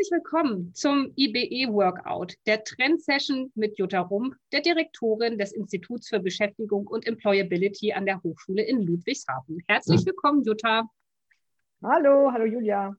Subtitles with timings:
[0.00, 6.20] Herzlich willkommen zum IBE Workout, der Trend-Session mit Jutta Rump, der Direktorin des Instituts für
[6.20, 9.62] Beschäftigung und Employability an der Hochschule in Ludwigshafen.
[9.68, 10.88] Herzlich willkommen, Jutta.
[11.82, 12.96] Hallo, hallo Julia.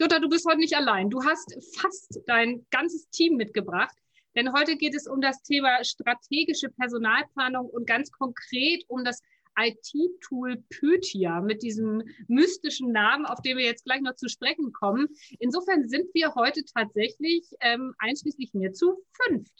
[0.00, 1.10] Jutta, du bist heute nicht allein.
[1.10, 3.96] Du hast fast dein ganzes Team mitgebracht,
[4.34, 9.22] denn heute geht es um das Thema strategische Personalplanung und ganz konkret um das
[9.58, 15.08] IT-Tool Pythia mit diesem mystischen Namen, auf den wir jetzt gleich noch zu sprechen kommen.
[15.38, 19.52] Insofern sind wir heute tatsächlich ähm, einschließlich mir zu fünft.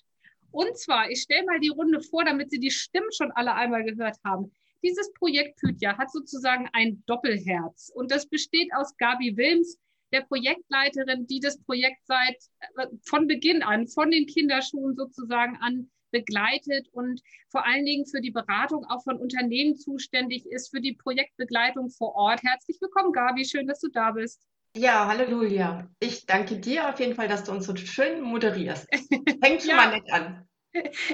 [0.50, 3.84] Und zwar, ich stelle mal die Runde vor, damit Sie die Stimmen schon alle einmal
[3.84, 4.50] gehört haben.
[4.82, 9.78] Dieses Projekt Pythia hat sozusagen ein Doppelherz und das besteht aus Gabi Wilms,
[10.12, 12.36] der Projektleiterin, die das Projekt seit
[12.76, 18.20] äh, von Beginn an, von den Kinderschuhen sozusagen an begleitet und vor allen Dingen für
[18.20, 22.42] die Beratung auch von Unternehmen zuständig ist, für die Projektbegleitung vor Ort.
[22.42, 23.44] Herzlich willkommen, Gabi.
[23.44, 24.42] Schön, dass du da bist.
[24.74, 25.90] Ja, hallo Julia.
[26.00, 28.86] Ich danke dir auf jeden Fall, dass du uns so schön moderierst.
[29.42, 29.76] Fängt schon ja.
[29.76, 30.48] mal nett an.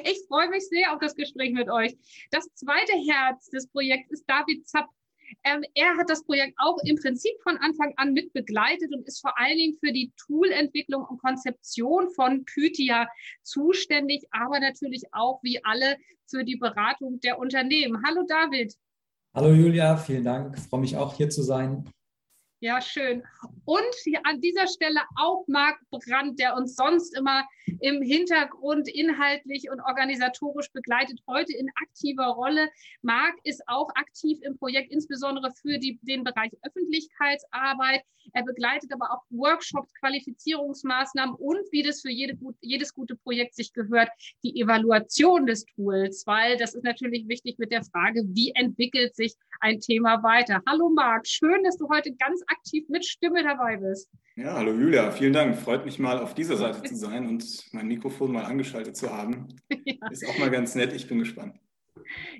[0.02, 1.94] Ich freue mich sehr auf das Gespräch mit euch.
[2.32, 4.88] Das zweite Herz des Projekts ist David Zapp.
[5.44, 9.20] Ähm, er hat das Projekt auch im Prinzip von Anfang an mit begleitet und ist
[9.20, 13.08] vor allen Dingen für die Toolentwicklung und Konzeption von Pythia
[13.42, 18.02] zuständig, aber natürlich auch wie alle für die Beratung der Unternehmen.
[18.06, 18.74] Hallo David.
[19.34, 20.56] Hallo Julia, vielen Dank.
[20.56, 21.88] Ich freue mich auch hier zu sein.
[22.62, 23.24] Ja, schön.
[23.64, 23.80] Und
[24.22, 27.44] an dieser Stelle auch Marc Brandt, der uns sonst immer
[27.80, 32.68] im Hintergrund inhaltlich und organisatorisch begleitet, heute in aktiver Rolle.
[33.02, 38.02] Marc ist auch aktiv im Projekt, insbesondere für die, den Bereich Öffentlichkeitsarbeit.
[38.32, 43.72] Er begleitet aber auch Workshops, Qualifizierungsmaßnahmen und, wie das für jede, jedes gute Projekt sich
[43.72, 44.08] gehört,
[44.44, 49.34] die Evaluation des Tools, weil das ist natürlich wichtig mit der Frage, wie entwickelt sich
[49.60, 50.62] ein Thema weiter.
[50.68, 54.10] Hallo Marc, schön, dass du heute ganz aktiv mit Stimme dabei bist.
[54.36, 55.56] Ja, hallo Julia, vielen Dank.
[55.56, 59.48] Freut mich mal auf dieser Seite zu sein und mein Mikrofon mal angeschaltet zu haben.
[59.84, 60.08] Ja.
[60.10, 60.92] Ist auch mal ganz nett.
[60.92, 61.56] Ich bin gespannt.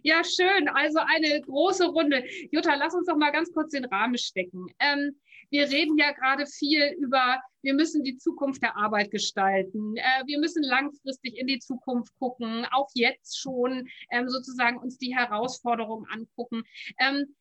[0.03, 0.69] Ja, schön.
[0.69, 2.25] Also eine große Runde.
[2.51, 4.67] Jutta, lass uns doch mal ganz kurz den Rahmen stecken.
[4.79, 5.17] Ähm,
[5.51, 9.97] wir reden ja gerade viel über, wir müssen die Zukunft der Arbeit gestalten.
[9.97, 15.15] Äh, wir müssen langfristig in die Zukunft gucken, auch jetzt schon ähm, sozusagen uns die
[15.15, 16.63] Herausforderungen angucken.
[16.99, 17.35] Ähm,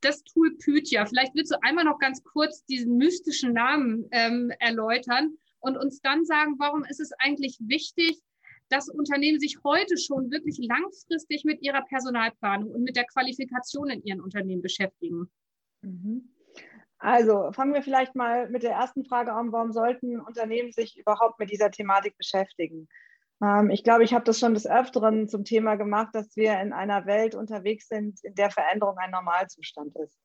[0.00, 5.36] das Tool Pythia, vielleicht willst du einmal noch ganz kurz diesen mystischen Namen ähm, erläutern
[5.60, 8.20] und uns dann sagen, warum ist es eigentlich wichtig,
[8.68, 14.02] dass Unternehmen sich heute schon wirklich langfristig mit ihrer Personalplanung und mit der Qualifikation in
[14.02, 15.30] ihren Unternehmen beschäftigen?
[15.82, 16.28] Mhm.
[16.98, 21.38] Also fangen wir vielleicht mal mit der ersten Frage an, warum sollten Unternehmen sich überhaupt
[21.38, 22.88] mit dieser Thematik beschäftigen?
[23.42, 26.72] Ähm, ich glaube, ich habe das schon des Öfteren zum Thema gemacht, dass wir in
[26.72, 30.18] einer Welt unterwegs sind, in der Veränderung ein Normalzustand ist.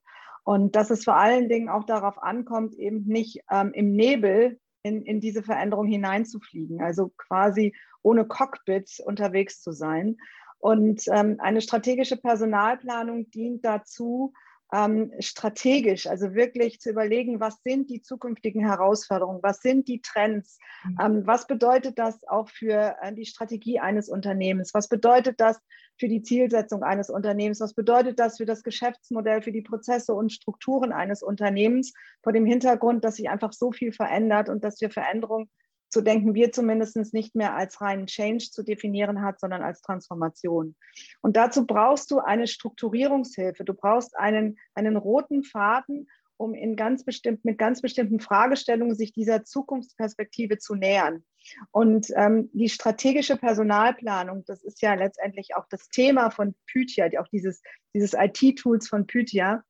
[0.43, 5.03] Und dass es vor allen Dingen auch darauf ankommt, eben nicht ähm, im Nebel in,
[5.03, 10.17] in diese Veränderung hineinzufliegen, also quasi ohne Cockpit unterwegs zu sein.
[10.59, 14.33] Und ähm, eine strategische Personalplanung dient dazu,
[14.71, 20.57] ähm, strategisch, also wirklich zu überlegen, was sind die zukünftigen Herausforderungen, was sind die Trends,
[20.83, 20.97] mhm.
[21.01, 25.59] ähm, was bedeutet das auch für äh, die Strategie eines Unternehmens, was bedeutet das
[25.99, 30.31] für die Zielsetzung eines Unternehmens, was bedeutet das für das Geschäftsmodell, für die Prozesse und
[30.31, 31.93] Strukturen eines Unternehmens
[32.23, 35.49] vor dem Hintergrund, dass sich einfach so viel verändert und dass wir Veränderungen
[35.93, 40.75] zu denken wir zumindest nicht mehr als reinen Change zu definieren hat, sondern als Transformation.
[41.21, 43.63] Und dazu brauchst du eine Strukturierungshilfe.
[43.63, 49.13] Du brauchst einen, einen roten Faden, um in ganz bestimmt, mit ganz bestimmten Fragestellungen sich
[49.13, 51.23] dieser Zukunftsperspektive zu nähern.
[51.69, 57.27] Und ähm, die strategische Personalplanung, das ist ja letztendlich auch das Thema von Pythia, auch
[57.27, 57.61] dieses,
[57.93, 59.63] dieses IT-Tools von Pythia,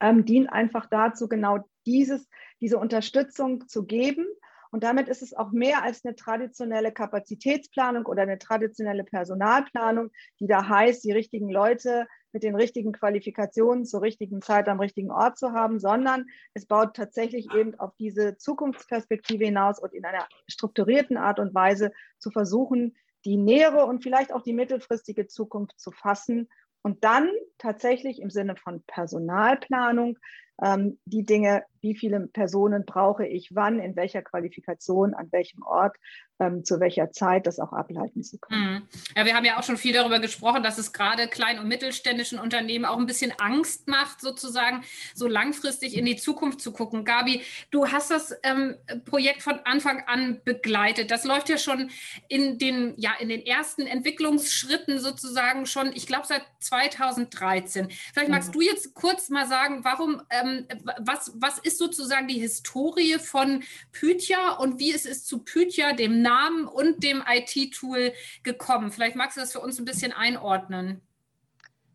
[0.00, 2.28] ähm, dient einfach dazu, genau dieses,
[2.60, 4.26] diese Unterstützung zu geben
[4.70, 10.10] und damit ist es auch mehr als eine traditionelle Kapazitätsplanung oder eine traditionelle Personalplanung,
[10.40, 15.10] die da heißt, die richtigen Leute mit den richtigen Qualifikationen zur richtigen Zeit am richtigen
[15.10, 20.26] Ort zu haben, sondern es baut tatsächlich eben auf diese Zukunftsperspektive hinaus und in einer
[20.46, 25.90] strukturierten Art und Weise zu versuchen, die nähere und vielleicht auch die mittelfristige Zukunft zu
[25.90, 26.48] fassen
[26.82, 30.18] und dann tatsächlich im Sinne von Personalplanung
[30.62, 35.96] ähm, die Dinge, wie viele Personen brauche ich, wann, in welcher Qualifikation, an welchem Ort,
[36.40, 38.74] ähm, zu welcher Zeit das auch ableiten zu können.
[38.74, 38.88] Mhm.
[39.16, 42.38] Ja, wir haben ja auch schon viel darüber gesprochen, dass es gerade klein- und mittelständischen
[42.38, 44.82] Unternehmen auch ein bisschen Angst macht, sozusagen
[45.14, 47.04] so langfristig in die Zukunft zu gucken.
[47.04, 48.74] Gabi, du hast das ähm,
[49.06, 51.10] Projekt von Anfang an begleitet.
[51.10, 51.90] Das läuft ja schon
[52.28, 57.88] in den, ja, in den ersten Entwicklungsschritten sozusagen schon, ich glaube, seit 2013.
[58.12, 58.52] Vielleicht magst mhm.
[58.52, 60.66] du jetzt kurz mal sagen, warum ähm,
[60.98, 63.62] was, was ist ist sozusagen die Historie von
[63.92, 68.92] Pythia und wie ist es zu Pythia, dem Namen und dem IT-Tool gekommen?
[68.92, 71.00] Vielleicht magst du das für uns ein bisschen einordnen.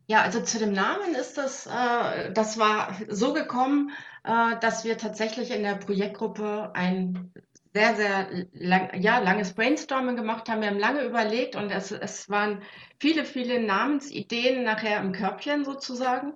[0.06, 3.90] Ja, also zu dem Namen ist das, äh, das war so gekommen,
[4.24, 7.32] äh, dass wir tatsächlich in der Projektgruppe ein
[7.72, 10.60] sehr, sehr lang, ja, langes Brainstorming gemacht haben.
[10.60, 12.62] Wir haben lange überlegt und es, es waren
[13.00, 16.34] viele, viele Namensideen nachher im Körbchen sozusagen.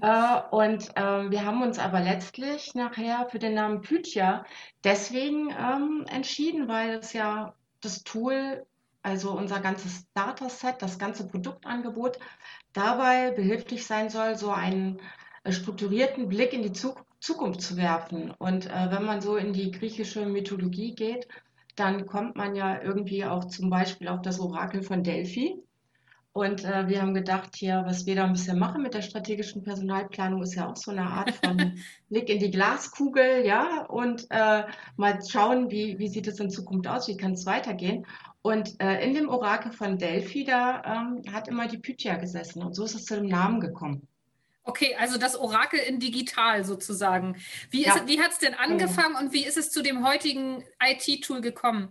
[0.00, 4.44] Äh, und äh, wir haben uns aber letztlich nachher für den Namen Pythia
[4.84, 8.66] deswegen ähm, entschieden, weil es ja das Tool,
[9.02, 12.18] also unser ganzes Dataset, das ganze Produktangebot
[12.72, 15.00] dabei behilflich sein soll, so einen
[15.44, 18.32] äh, strukturierten Blick in die Zukunft zu werfen.
[18.38, 21.28] Und äh, wenn man so in die griechische Mythologie geht,
[21.76, 25.62] dann kommt man ja irgendwie auch zum Beispiel auf das Orakel von Delphi.
[26.32, 29.62] Und äh, wir haben gedacht, hier, was wir da ein bisschen machen mit der strategischen
[29.64, 31.80] Personalplanung, ist ja auch so eine Art von
[32.10, 34.64] Blick in die Glaskugel, ja, und äh,
[34.96, 38.06] mal schauen, wie, wie sieht es in Zukunft aus, wie kann es weitergehen.
[38.42, 42.74] Und äh, in dem Orakel von Delphi, da ähm, hat immer die Pythia gesessen und
[42.74, 44.06] so ist es zu dem Namen gekommen.
[44.62, 47.36] Okay, also das Orakel in digital sozusagen.
[47.70, 48.06] Wie, ja.
[48.06, 51.90] wie hat es denn angefangen und wie ist es zu dem heutigen IT-Tool gekommen?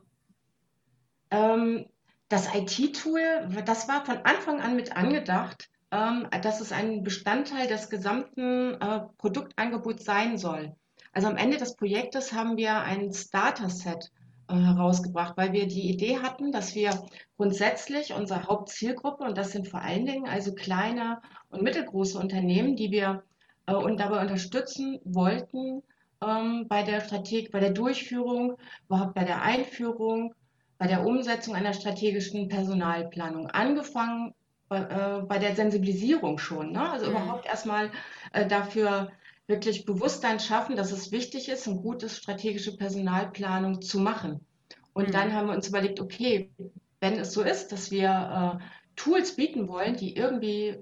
[1.32, 1.88] Ähm,
[2.30, 7.90] das IT-Tool, das war von Anfang an mit angedacht, ähm, dass es ein Bestandteil des
[7.90, 10.76] gesamten äh, Produktangebots sein soll.
[11.14, 14.12] Also am Ende des Projektes haben wir ein Starter-Set
[14.50, 17.06] äh, herausgebracht, weil wir die Idee hatten, dass wir
[17.38, 22.92] grundsätzlich unsere Hauptzielgruppe, und das sind vor allen Dingen also kleine und mittelgroße Unternehmen, die
[22.92, 23.24] wir
[23.68, 25.82] äh, und dabei unterstützen wollten
[26.22, 28.58] ähm, bei der Strategie, bei der Durchführung,
[28.88, 30.34] überhaupt bei der Einführung,
[30.78, 33.48] bei der Umsetzung einer strategischen Personalplanung.
[33.48, 34.34] Angefangen
[34.70, 36.90] bei, äh, bei der Sensibilisierung schon, ne?
[36.90, 37.12] also mhm.
[37.12, 37.92] überhaupt erstmal
[38.34, 39.10] äh, dafür
[39.48, 44.46] wirklich Bewusstsein schaffen, dass es wichtig ist, eine gute strategische Personalplanung zu machen.
[44.94, 45.12] Und mhm.
[45.12, 46.52] dann haben wir uns überlegt, okay,
[47.00, 48.64] wenn es so ist, dass wir äh,
[48.96, 50.78] Tools bieten wollen, die irgendwie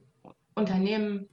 [0.56, 1.30] Unternehmen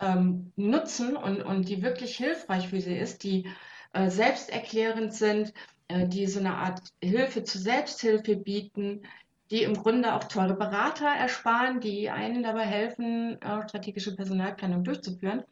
[0.00, 3.48] ähm, nutzen und, und die wirklich hilfreich für sie ist, die
[3.92, 5.54] äh, selbsterklärend sind,
[5.88, 9.02] die so eine Art Hilfe zur Selbsthilfe bieten,
[9.50, 15.44] die im Grunde auch teure Berater ersparen, die einen dabei helfen, äh, strategische Personalplanung durchzuführen.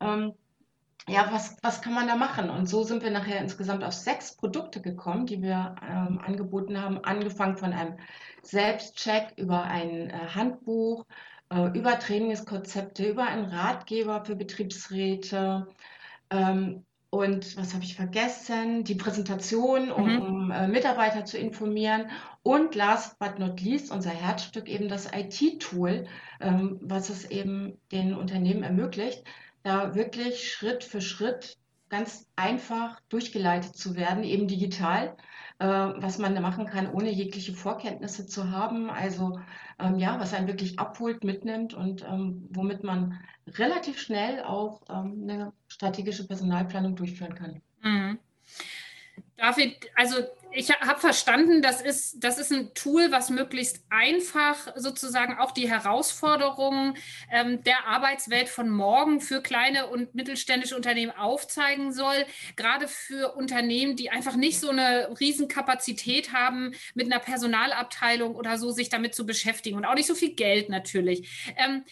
[0.00, 0.32] Ähm,
[1.06, 2.48] ja, was, was kann man da machen?
[2.48, 7.04] Und so sind wir nachher insgesamt auf sechs Produkte gekommen, die wir ähm, angeboten haben,
[7.04, 7.98] angefangen von einem
[8.42, 11.04] Selbstcheck über ein äh, Handbuch,
[11.50, 15.68] äh, über Trainingskonzepte, über einen Ratgeber für Betriebsräte.
[16.30, 18.82] Ähm, und was habe ich vergessen?
[18.82, 20.22] Die Präsentation, um, mhm.
[20.22, 22.10] um äh, Mitarbeiter zu informieren.
[22.42, 26.06] Und last but not least, unser Herzstück eben das IT-Tool,
[26.40, 29.22] ähm, was es eben den Unternehmen ermöglicht,
[29.62, 31.56] da wirklich Schritt für Schritt
[31.88, 35.16] ganz einfach durchgeleitet zu werden, eben digital,
[35.58, 38.90] äh, was man machen kann, ohne jegliche Vorkenntnisse zu haben.
[38.90, 39.38] Also
[39.78, 45.20] ähm, ja, was einen wirklich abholt, mitnimmt und ähm, womit man relativ schnell auch ähm,
[45.22, 47.62] eine strategische Personalplanung durchführen kann.
[47.82, 48.18] Mhm.
[49.36, 50.16] David, also
[50.54, 55.68] ich habe verstanden, das ist, das ist ein Tool, was möglichst einfach sozusagen auch die
[55.68, 56.96] Herausforderungen
[57.30, 62.24] ähm, der Arbeitswelt von morgen für kleine und mittelständische Unternehmen aufzeigen soll.
[62.56, 68.70] Gerade für Unternehmen, die einfach nicht so eine Riesenkapazität haben, mit einer Personalabteilung oder so
[68.70, 71.52] sich damit zu beschäftigen und auch nicht so viel Geld natürlich.
[71.56, 71.84] Ähm,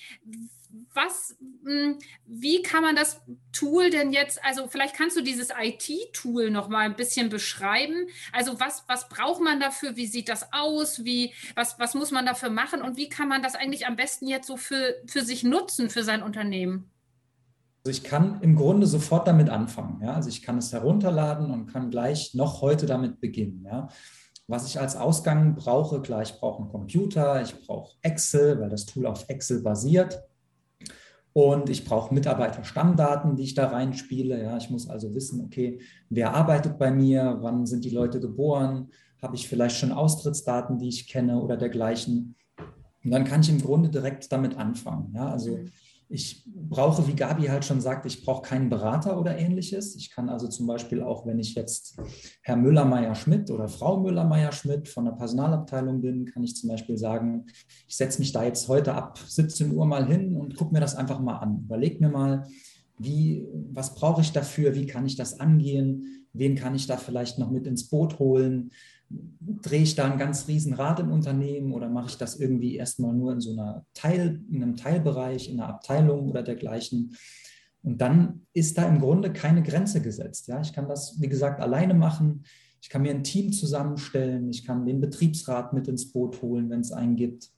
[0.94, 3.20] was, hm, wie kann man das
[3.52, 8.06] Tool denn jetzt, also vielleicht kannst du dieses IT-Tool noch mal ein bisschen beschreiben.
[8.32, 9.96] Also was, was braucht man dafür?
[9.96, 11.04] Wie sieht das aus?
[11.04, 12.82] Wie, was, was muss man dafür machen?
[12.82, 16.04] Und wie kann man das eigentlich am besten jetzt so für, für sich nutzen, für
[16.04, 16.90] sein Unternehmen?
[17.84, 20.00] Also ich kann im Grunde sofort damit anfangen.
[20.02, 20.12] Ja?
[20.12, 23.64] Also ich kann es herunterladen und kann gleich noch heute damit beginnen.
[23.64, 23.88] Ja?
[24.46, 28.86] Was ich als Ausgang brauche, klar, ich brauche einen Computer, ich brauche Excel, weil das
[28.86, 30.22] Tool auf Excel basiert.
[31.34, 34.42] Und ich brauche Mitarbeiterstammdaten, die ich da reinspiele.
[34.42, 38.88] Ja, ich muss also wissen, okay, wer arbeitet bei mir, wann sind die Leute geboren,
[39.22, 42.36] habe ich vielleicht schon Austrittsdaten, die ich kenne oder dergleichen.
[43.04, 45.12] Und dann kann ich im Grunde direkt damit anfangen.
[45.14, 45.70] Ja, also mhm.
[46.12, 49.96] Ich brauche, wie Gabi halt schon sagt, ich brauche keinen Berater oder ähnliches.
[49.96, 51.98] Ich kann also zum Beispiel auch, wenn ich jetzt
[52.42, 57.46] Herr Müller-Meyer-Schmidt oder Frau Müller-Meyer-Schmidt von der Personalabteilung bin, kann ich zum Beispiel sagen,
[57.88, 60.96] ich setze mich da jetzt heute ab 17 Uhr mal hin und gucke mir das
[60.96, 61.62] einfach mal an.
[61.64, 62.46] Überleg mir mal,
[62.98, 67.38] wie, was brauche ich dafür, wie kann ich das angehen, wen kann ich da vielleicht
[67.38, 68.70] noch mit ins Boot holen,
[69.40, 73.14] drehe ich da ein ganz riesen Rad im Unternehmen oder mache ich das irgendwie erstmal
[73.14, 77.16] nur in so einer Teil, in einem Teilbereich, in einer Abteilung oder dergleichen?
[77.82, 80.46] Und dann ist da im Grunde keine Grenze gesetzt.
[80.48, 82.44] Ja, ich kann das, wie gesagt, alleine machen.
[82.80, 84.48] Ich kann mir ein Team zusammenstellen.
[84.50, 87.50] Ich kann den Betriebsrat mit ins Boot holen, wenn es einen gibt.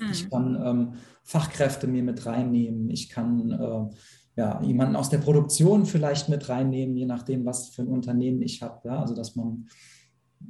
[0.00, 0.10] Mhm.
[0.10, 0.92] Ich kann ähm,
[1.22, 2.90] Fachkräfte mir mit reinnehmen.
[2.90, 3.96] Ich kann äh,
[4.36, 8.62] ja, jemanden aus der Produktion vielleicht mit reinnehmen, je nachdem, was für ein Unternehmen ich
[8.62, 8.88] habe.
[8.88, 9.00] Ja?
[9.00, 9.68] Also, dass man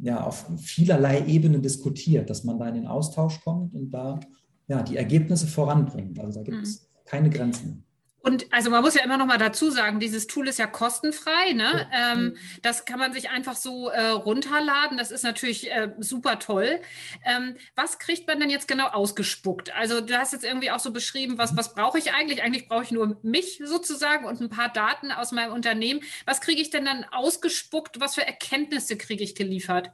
[0.00, 4.20] ja auf vielerlei Ebenen diskutiert, dass man da in den Austausch kommt und da
[4.68, 6.18] ja, die Ergebnisse voranbringt.
[6.18, 6.86] Also, da gibt es mhm.
[7.04, 7.84] keine Grenzen.
[8.22, 11.52] Und also man muss ja immer noch mal dazu sagen, dieses Tool ist ja kostenfrei.
[11.54, 11.88] Ne?
[11.92, 12.36] Ähm, mhm.
[12.62, 14.96] das kann man sich einfach so äh, runterladen.
[14.96, 16.80] Das ist natürlich äh, super toll.
[17.24, 19.74] Ähm, was kriegt man denn jetzt genau ausgespuckt?
[19.74, 22.42] Also du hast jetzt irgendwie auch so beschrieben, was, was brauche ich eigentlich?
[22.42, 26.00] Eigentlich brauche ich nur mich sozusagen und ein paar Daten aus meinem Unternehmen.
[26.24, 27.98] Was kriege ich denn dann ausgespuckt?
[27.98, 29.90] Was für Erkenntnisse kriege ich geliefert?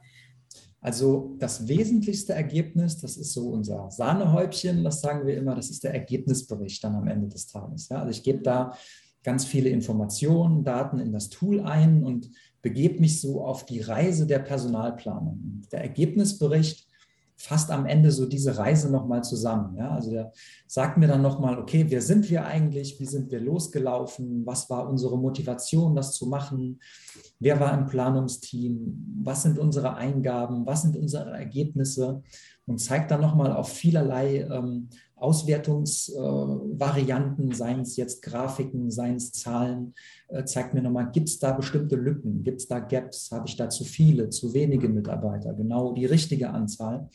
[0.81, 5.83] Also das wesentlichste Ergebnis, das ist so unser Sahnehäubchen, das sagen wir immer, das ist
[5.83, 7.89] der Ergebnisbericht dann am Ende des Tages.
[7.89, 8.73] Ja, also ich gebe da
[9.23, 12.31] ganz viele Informationen, Daten in das Tool ein und
[12.61, 15.61] begebe mich so auf die Reise der Personalplanung.
[15.71, 16.88] Der Ergebnisbericht
[17.39, 19.77] fasst am Ende so diese Reise nochmal zusammen.
[19.77, 19.91] Ja?
[19.91, 20.33] Also der
[20.67, 22.99] sagt mir dann nochmal, okay, wer sind wir eigentlich?
[22.99, 24.45] Wie sind wir losgelaufen?
[24.45, 26.81] Was war unsere Motivation, das zu machen?
[27.39, 29.21] Wer war im Planungsteam?
[29.23, 30.65] Was sind unsere Eingaben?
[30.65, 32.21] Was sind unsere Ergebnisse?
[32.65, 34.89] Und zeigt dann nochmal auf vielerlei ähm,
[35.21, 39.93] Auswertungsvarianten, äh, seien es jetzt Grafiken, seien es Zahlen,
[40.29, 43.55] äh, zeigt mir nochmal, gibt es da bestimmte Lücken, gibt es da Gaps, habe ich
[43.55, 47.09] da zu viele, zu wenige Mitarbeiter, genau die richtige Anzahl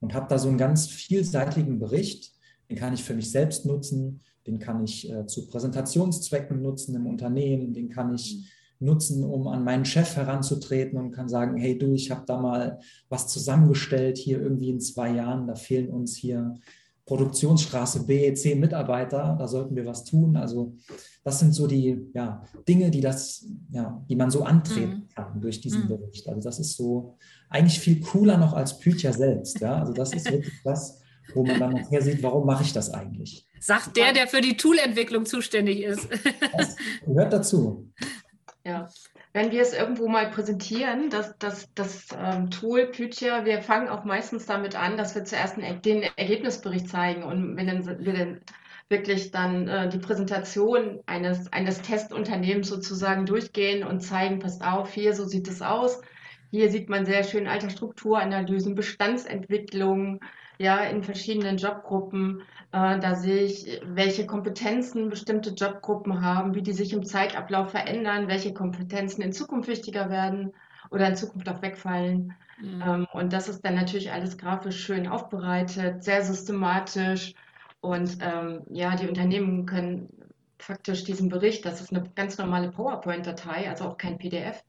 [0.00, 2.32] und habe da so einen ganz vielseitigen Bericht,
[2.68, 7.06] den kann ich für mich selbst nutzen, den kann ich äh, zu Präsentationszwecken nutzen im
[7.06, 8.86] Unternehmen, den kann ich mhm.
[8.86, 12.78] nutzen, um an meinen Chef heranzutreten und kann sagen, hey du, ich habe da mal
[13.08, 16.54] was zusammengestellt, hier irgendwie in zwei Jahren, da fehlen uns hier
[17.10, 20.36] Produktionsstraße B, zehn Mitarbeiter, da sollten wir was tun.
[20.36, 20.76] Also
[21.24, 25.08] das sind so die ja, Dinge, die, das, ja, die man so antreten mhm.
[25.12, 25.88] kann durch diesen mhm.
[25.88, 26.28] Bericht.
[26.28, 29.58] Also das ist so eigentlich viel cooler noch als Pücher selbst.
[29.58, 29.80] Ja?
[29.80, 31.00] Also das ist wirklich das,
[31.34, 33.44] wo man dann nachher sieht, warum mache ich das eigentlich?
[33.58, 36.06] Sagt der, der für die Toolentwicklung zuständig ist.
[36.56, 37.90] Das gehört dazu.
[38.64, 38.88] Ja,
[39.32, 44.04] wenn wir es irgendwo mal präsentieren, das, das, das ähm, Tool Pythia, wir fangen auch
[44.04, 48.40] meistens damit an, dass wir zuerst einen, den Ergebnisbericht zeigen und wenn dann, wir dann
[48.88, 55.14] wirklich dann äh, die Präsentation eines, eines Testunternehmens sozusagen durchgehen und zeigen, passt auf, hier,
[55.14, 56.00] so sieht es aus.
[56.50, 60.20] Hier sieht man sehr schön Altersstrukturanalysen, Bestandsentwicklung,
[60.60, 62.42] ja, in verschiedenen Jobgruppen.
[62.72, 68.28] Äh, da sehe ich, welche Kompetenzen bestimmte Jobgruppen haben, wie die sich im Zeitablauf verändern,
[68.28, 70.52] welche Kompetenzen in Zukunft wichtiger werden
[70.90, 72.34] oder in Zukunft auch wegfallen.
[72.60, 72.82] Mhm.
[72.86, 77.32] Ähm, und das ist dann natürlich alles grafisch schön aufbereitet, sehr systematisch.
[77.80, 80.10] Und ähm, ja, die Unternehmen können
[80.58, 84.62] faktisch diesen Bericht, das ist eine ganz normale PowerPoint-Datei, also auch kein PDF,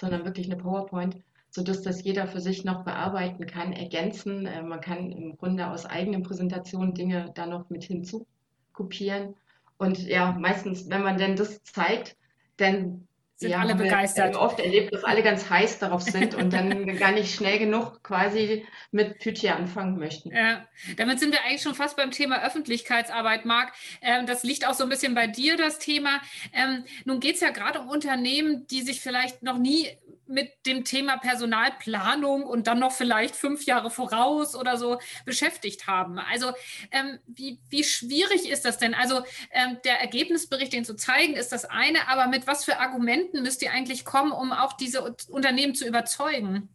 [0.00, 1.22] sondern wirklich eine PowerPoint,
[1.56, 4.44] sodass das jeder für sich noch bearbeiten kann, ergänzen.
[4.44, 9.34] Äh, man kann im Grunde aus eigenen Präsentationen Dinge da noch mit hinzukopieren.
[9.78, 12.14] Und ja, meistens, wenn man denn das zeigt,
[12.58, 14.34] dann sind ja, alle begeistert.
[14.34, 18.02] Wir oft erlebt, dass alle ganz heiß darauf sind und dann gar nicht schnell genug
[18.02, 20.34] quasi mit Pythia anfangen möchten.
[20.34, 20.66] Ja,
[20.98, 23.72] damit sind wir eigentlich schon fast beim Thema Öffentlichkeitsarbeit, Marc.
[24.02, 26.20] Ähm, das liegt auch so ein bisschen bei dir, das Thema.
[26.52, 29.88] Ähm, nun geht es ja gerade um Unternehmen, die sich vielleicht noch nie
[30.28, 36.18] mit dem Thema Personalplanung und dann noch vielleicht fünf Jahre voraus oder so beschäftigt haben.
[36.18, 36.52] Also
[36.90, 38.94] ähm, wie, wie schwierig ist das denn?
[38.94, 43.42] Also ähm, der Ergebnisbericht, den zu zeigen, ist das eine, aber mit was für Argumenten
[43.42, 46.68] müsst ihr eigentlich kommen, um auch diese Unternehmen zu überzeugen?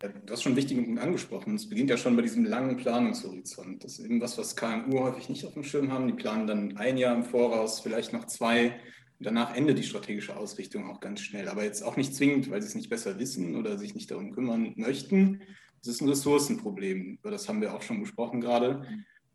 [0.00, 1.56] Du hast schon einen wichtigen Punkt angesprochen.
[1.56, 3.84] Es beginnt ja schon bei diesem langen Planungshorizont.
[3.84, 6.06] Das ist eben was, was KMU häufig nicht auf dem Schirm haben.
[6.06, 8.80] Die planen dann ein Jahr im Voraus, vielleicht noch zwei
[9.20, 11.48] danach endet die strategische Ausrichtung auch ganz schnell.
[11.48, 14.32] Aber jetzt auch nicht zwingend, weil sie es nicht besser wissen oder sich nicht darum
[14.32, 15.42] kümmern möchten.
[15.82, 17.18] Das ist ein Ressourcenproblem.
[17.20, 18.86] Über das haben wir auch schon gesprochen gerade.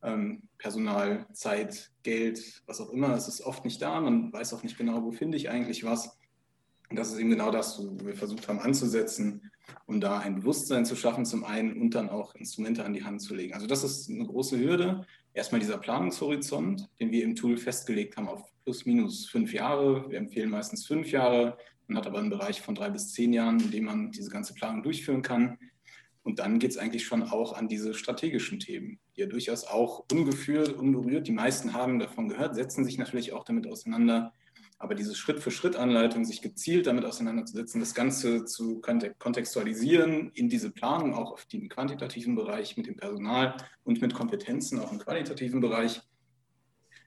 [0.04, 3.16] Ähm, Personal, Zeit, Geld, was auch immer.
[3.16, 4.02] Es ist oft nicht da.
[4.02, 6.18] Man weiß auch nicht genau, wo finde ich eigentlich was.
[6.90, 9.52] Und das ist eben genau das, wo wir versucht haben anzusetzen,
[9.88, 13.22] um da ein Bewusstsein zu schaffen, zum einen und dann auch Instrumente an die Hand
[13.22, 13.54] zu legen.
[13.54, 15.06] Also das ist eine große Hürde.
[15.34, 20.10] Erstmal dieser Planungshorizont, den wir im Tool festgelegt haben auf plus minus fünf Jahre.
[20.10, 21.58] Wir empfehlen meistens fünf Jahre.
[21.88, 24.56] Man hat aber einen Bereich von drei bis zehn Jahren, in dem man diese ganze
[24.56, 25.58] Planung durchführen kann.
[26.24, 30.04] Und dann geht es eigentlich schon auch an diese strategischen Themen, die ja durchaus auch
[30.12, 34.34] ungeführt, unberührt, die meisten haben davon gehört, setzen sich natürlich auch damit auseinander,
[34.80, 38.82] aber diese Schritt-für-Schritt-Anleitung, sich gezielt damit auseinanderzusetzen, das Ganze zu
[39.20, 44.80] kontextualisieren in diese Planung, auch auf den quantitativen Bereich mit dem Personal und mit Kompetenzen
[44.80, 46.02] auch im qualitativen Bereich,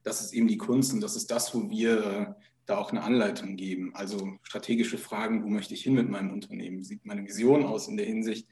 [0.02, 2.26] das ist eben die Kunst und das ist das, wo wir äh,
[2.67, 3.95] da auch eine Anleitung geben.
[3.95, 6.78] Also strategische Fragen, wo möchte ich hin mit meinem Unternehmen?
[6.78, 8.47] Wie sieht meine Vision aus in der Hinsicht?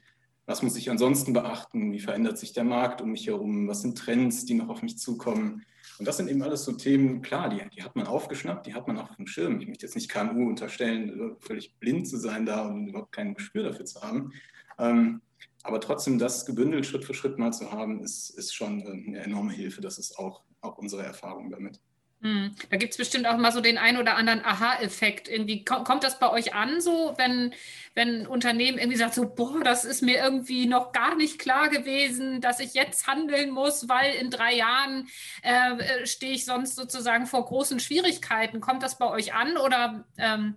[0.45, 1.91] Was muss ich ansonsten beachten?
[1.91, 3.67] Wie verändert sich der Markt um mich herum?
[3.67, 5.65] Was sind Trends, die noch auf mich zukommen?
[5.99, 8.87] Und das sind eben alles so Themen, klar, die, die hat man aufgeschnappt, die hat
[8.87, 9.59] man auch auf dem Schirm.
[9.59, 13.63] Ich möchte jetzt nicht KMU unterstellen, völlig blind zu sein da und überhaupt kein Gespür
[13.63, 14.31] dafür zu haben.
[14.79, 15.21] Ähm,
[15.63, 19.51] aber trotzdem das gebündelt Schritt für Schritt mal zu haben, ist, ist schon eine enorme
[19.51, 19.81] Hilfe.
[19.81, 21.79] Das ist auch, auch unsere Erfahrung damit.
[22.21, 22.55] Hm.
[22.71, 25.27] Da gibt es bestimmt auch mal so den einen oder anderen Aha-Effekt.
[25.27, 27.53] Irgendwie kommt, das bei euch an, so wenn,
[27.93, 31.69] wenn ein Unternehmen irgendwie sagt, so, boah, das ist mir irgendwie noch gar nicht klar
[31.69, 35.07] gewesen, dass ich jetzt handeln muss, weil in drei Jahren
[35.43, 38.61] äh, stehe ich sonst sozusagen vor großen Schwierigkeiten.
[38.61, 40.55] Kommt das bei euch an oder ähm,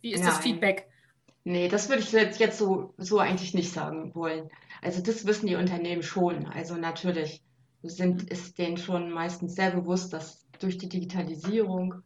[0.00, 0.28] wie ist Nein.
[0.28, 0.88] das Feedback?
[1.42, 4.48] Nee, das würde ich jetzt, jetzt so, so eigentlich nicht sagen wollen.
[4.80, 6.46] Also das wissen die Unternehmen schon.
[6.46, 7.42] Also natürlich
[7.88, 12.02] sind, ist denen schon meistens sehr bewusst, dass durch die Digitalisierung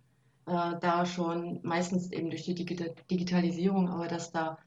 [0.46, 4.58] äh, da schon, meistens eben durch die Digitalisierung, aber dass da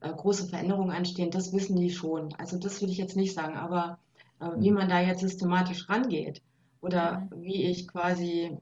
[0.00, 2.34] äh, große Veränderungen anstehen, das wissen die schon.
[2.34, 3.98] Also das will ich jetzt nicht sagen, aber
[4.40, 4.78] äh, wie mhm.
[4.78, 6.42] man da jetzt systematisch rangeht
[6.80, 7.42] oder mhm.
[7.42, 8.56] wie ich quasi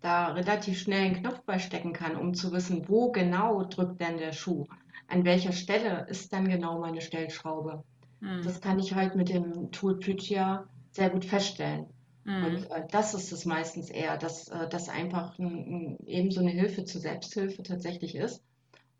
[0.00, 4.32] da relativ schnell einen Knopf beistecken kann, um zu wissen, wo genau drückt denn der
[4.32, 4.66] Schuh,
[5.08, 7.82] an welcher Stelle ist dann genau meine Stellschraube.
[8.20, 8.42] Mhm.
[8.44, 11.86] Das kann ich halt mit dem Tool Pythia sehr gut feststellen.
[12.24, 12.44] Mhm.
[12.44, 16.40] Und äh, das ist es meistens eher, dass äh, das einfach ein, ein, eben so
[16.40, 18.42] eine Hilfe zur Selbsthilfe tatsächlich ist,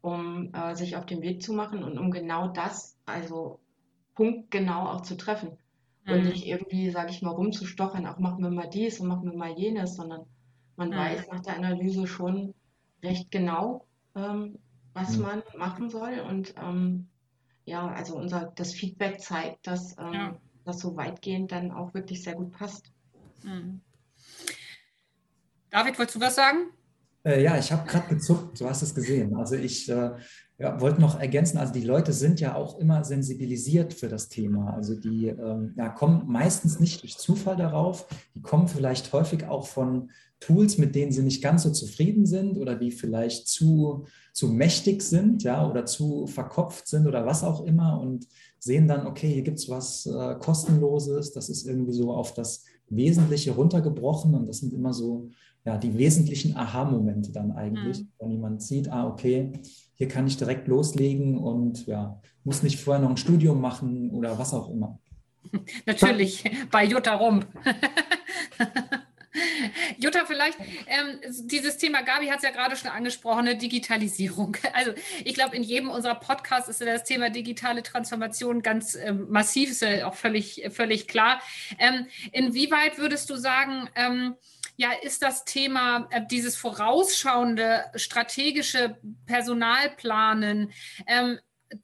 [0.01, 3.59] um äh, sich auf den Weg zu machen und um genau das, also
[4.15, 5.59] punktgenau auch zu treffen.
[6.05, 6.13] Mhm.
[6.13, 9.37] Und nicht irgendwie, sage ich mal, rumzustochern, auch machen wir mal dies und machen wir
[9.37, 10.27] mal jenes, sondern
[10.77, 10.97] man mhm.
[10.97, 12.55] weiß nach der Analyse schon
[13.03, 14.59] recht genau, ähm,
[14.95, 15.23] was mhm.
[15.23, 16.21] man machen soll.
[16.21, 17.09] Und ähm,
[17.65, 22.23] ja, also unser das Feedback zeigt, dass ähm, ja das so weitgehend dann auch wirklich
[22.23, 22.91] sehr gut passt.
[23.43, 23.81] Mhm.
[25.71, 26.71] David, wolltest du was sagen?
[27.25, 29.35] Äh, ja, ich habe gerade gezuckt, du hast es gesehen.
[29.37, 30.13] Also ich äh,
[30.59, 34.75] ja, wollte noch ergänzen, also die Leute sind ja auch immer sensibilisiert für das Thema.
[34.75, 39.67] Also die ähm, ja, kommen meistens nicht durch Zufall darauf, die kommen vielleicht häufig auch
[39.67, 44.49] von Tools, mit denen sie nicht ganz so zufrieden sind oder die vielleicht zu, zu
[44.49, 48.27] mächtig sind, ja, oder zu verkopft sind oder was auch immer und
[48.67, 52.65] sehen dann, okay, hier gibt es was äh, Kostenloses, das ist irgendwie so auf das
[52.89, 55.31] Wesentliche runtergebrochen und das sind immer so
[55.65, 58.09] ja, die wesentlichen Aha-Momente dann eigentlich, mhm.
[58.19, 59.53] wenn jemand sieht, ah, okay,
[59.95, 64.39] hier kann ich direkt loslegen und ja, muss nicht vorher noch ein Studium machen oder
[64.39, 64.99] was auch immer.
[65.87, 67.47] Natürlich, bei Jutta Rump.
[69.99, 74.57] Jutta, vielleicht ähm, dieses Thema, Gabi hat es ja gerade schon angesprochen, eine Digitalisierung.
[74.73, 74.93] Also
[75.25, 79.81] ich glaube, in jedem unserer Podcasts ist das Thema digitale Transformation ganz ähm, massiv, ist
[79.81, 81.41] ja auch völlig, völlig klar.
[81.79, 84.35] Ähm, inwieweit würdest du sagen, ähm,
[84.77, 90.73] ja, ist das Thema äh, dieses vorausschauende strategische Personalplanen
[91.07, 91.39] ähm,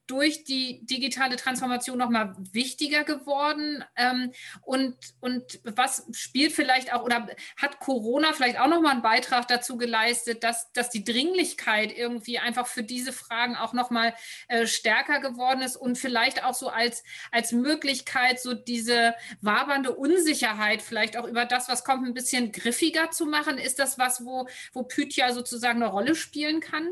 [0.07, 3.85] durch die digitale Transformation nochmal wichtiger geworden?
[3.97, 9.49] Ähm, und, und was spielt vielleicht auch oder hat Corona vielleicht auch nochmal einen Beitrag
[9.49, 14.15] dazu geleistet, dass, dass die Dringlichkeit irgendwie einfach für diese Fragen auch nochmal
[14.49, 20.83] äh, stärker geworden ist und vielleicht auch so als, als Möglichkeit, so diese wabernde Unsicherheit
[20.83, 23.59] vielleicht auch über das, was kommt, ein bisschen griffiger zu machen?
[23.59, 26.89] Ist das was, wo, wo Pythia sozusagen eine Rolle spielen kann?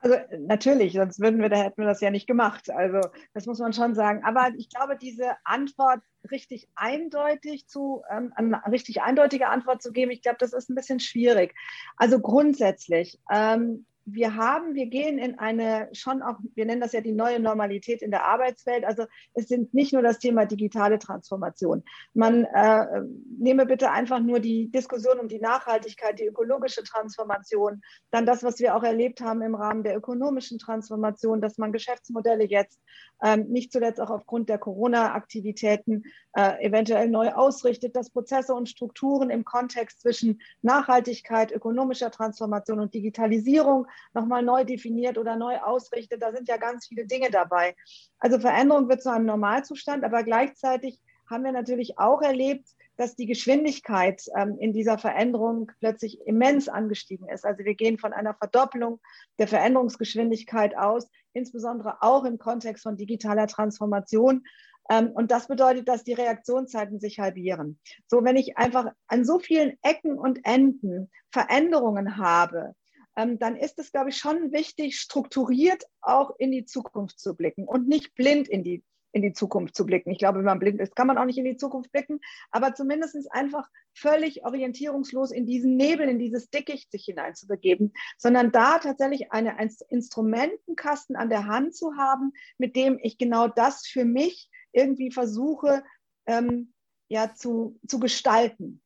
[0.00, 2.70] Also natürlich, sonst würden wir, da hätten wir das ja nicht gemacht.
[2.70, 3.00] Also
[3.34, 4.22] das muss man schon sagen.
[4.24, 10.12] Aber ich glaube, diese Antwort richtig eindeutig zu, ähm, eine richtig eindeutige Antwort zu geben,
[10.12, 11.54] ich glaube, das ist ein bisschen schwierig.
[11.96, 17.00] Also grundsätzlich, ähm, wir haben, wir gehen in eine schon auch, wir nennen das ja
[17.00, 18.84] die neue Normalität in der Arbeitswelt.
[18.84, 21.82] Also es sind nicht nur das Thema digitale Transformation.
[22.14, 23.02] Man äh,
[23.38, 28.58] nehme bitte einfach nur die Diskussion um die Nachhaltigkeit, die ökologische Transformation, dann das, was
[28.58, 32.80] wir auch erlebt haben im Rahmen der ökonomischen Transformation, dass man Geschäftsmodelle jetzt
[33.22, 39.30] ähm, nicht zuletzt auch aufgrund der Corona-Aktivitäten äh, eventuell neu ausrichtet, dass Prozesse und Strukturen
[39.30, 46.22] im Kontext zwischen Nachhaltigkeit, ökonomischer Transformation und Digitalisierung nochmal neu definiert oder neu ausrichtet.
[46.22, 47.74] Da sind ja ganz viele Dinge dabei.
[48.18, 53.26] Also Veränderung wird zu einem Normalzustand, aber gleichzeitig haben wir natürlich auch erlebt, dass die
[53.26, 57.46] Geschwindigkeit ähm, in dieser Veränderung plötzlich immens angestiegen ist.
[57.46, 59.00] Also wir gehen von einer Verdopplung
[59.38, 64.44] der Veränderungsgeschwindigkeit aus, insbesondere auch im Kontext von digitaler Transformation.
[64.90, 67.78] Ähm, und das bedeutet, dass die Reaktionszeiten sich halbieren.
[68.08, 72.74] So, wenn ich einfach an so vielen Ecken und Enden Veränderungen habe,
[73.18, 77.66] ähm, dann ist es, glaube ich, schon wichtig, strukturiert auch in die Zukunft zu blicken
[77.66, 80.10] und nicht blind in die in die Zukunft zu blicken.
[80.10, 82.74] Ich glaube, wenn man blind ist, kann man auch nicht in die Zukunft blicken, aber
[82.74, 89.32] zumindest einfach völlig orientierungslos in diesen Nebel, in dieses Dickicht sich hineinzubegeben, sondern da tatsächlich
[89.32, 89.56] einen
[89.88, 95.82] Instrumentenkasten an der Hand zu haben, mit dem ich genau das für mich irgendwie versuche
[96.26, 96.74] ähm,
[97.08, 98.82] ja, zu, zu gestalten.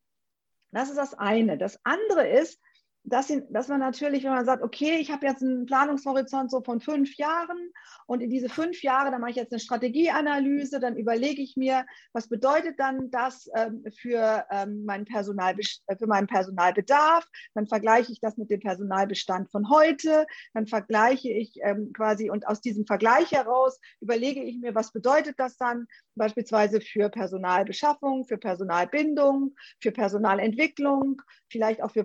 [0.71, 1.59] Das ist das eine.
[1.59, 2.62] Das andere ist,
[3.05, 6.81] dass, dass man natürlich, wenn man sagt, okay, ich habe jetzt einen Planungshorizont so von
[6.81, 7.73] fünf Jahren
[8.07, 11.85] und in diese fünf Jahre, da mache ich jetzt eine Strategieanalyse, dann überlege ich mir,
[12.13, 18.13] was bedeutet dann das ähm, für, ähm, meinen Personal, äh, für meinen Personalbedarf, dann vergleiche
[18.13, 22.87] ich das mit dem Personalbestand von heute, dann vergleiche ich ähm, quasi und aus diesem
[22.87, 29.91] Vergleich heraus überlege ich mir, was bedeutet das dann beispielsweise für Personalbeschaffung, für Personalbindung, für
[29.91, 32.05] Personalentwicklung, vielleicht auch für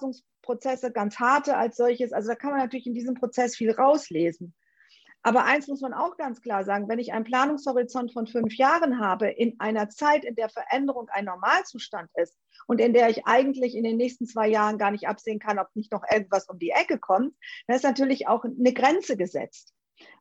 [0.00, 2.12] Personalanpassungsprozesse, ganz harte als solches.
[2.12, 4.54] Also da kann man natürlich in diesem Prozess viel rauslesen.
[5.22, 9.00] Aber eins muss man auch ganz klar sagen, wenn ich einen Planungshorizont von fünf Jahren
[9.00, 13.74] habe, in einer Zeit, in der Veränderung ein Normalzustand ist und in der ich eigentlich
[13.74, 16.70] in den nächsten zwei Jahren gar nicht absehen kann, ob nicht noch irgendwas um die
[16.70, 17.34] Ecke kommt,
[17.66, 19.74] dann ist natürlich auch eine Grenze gesetzt.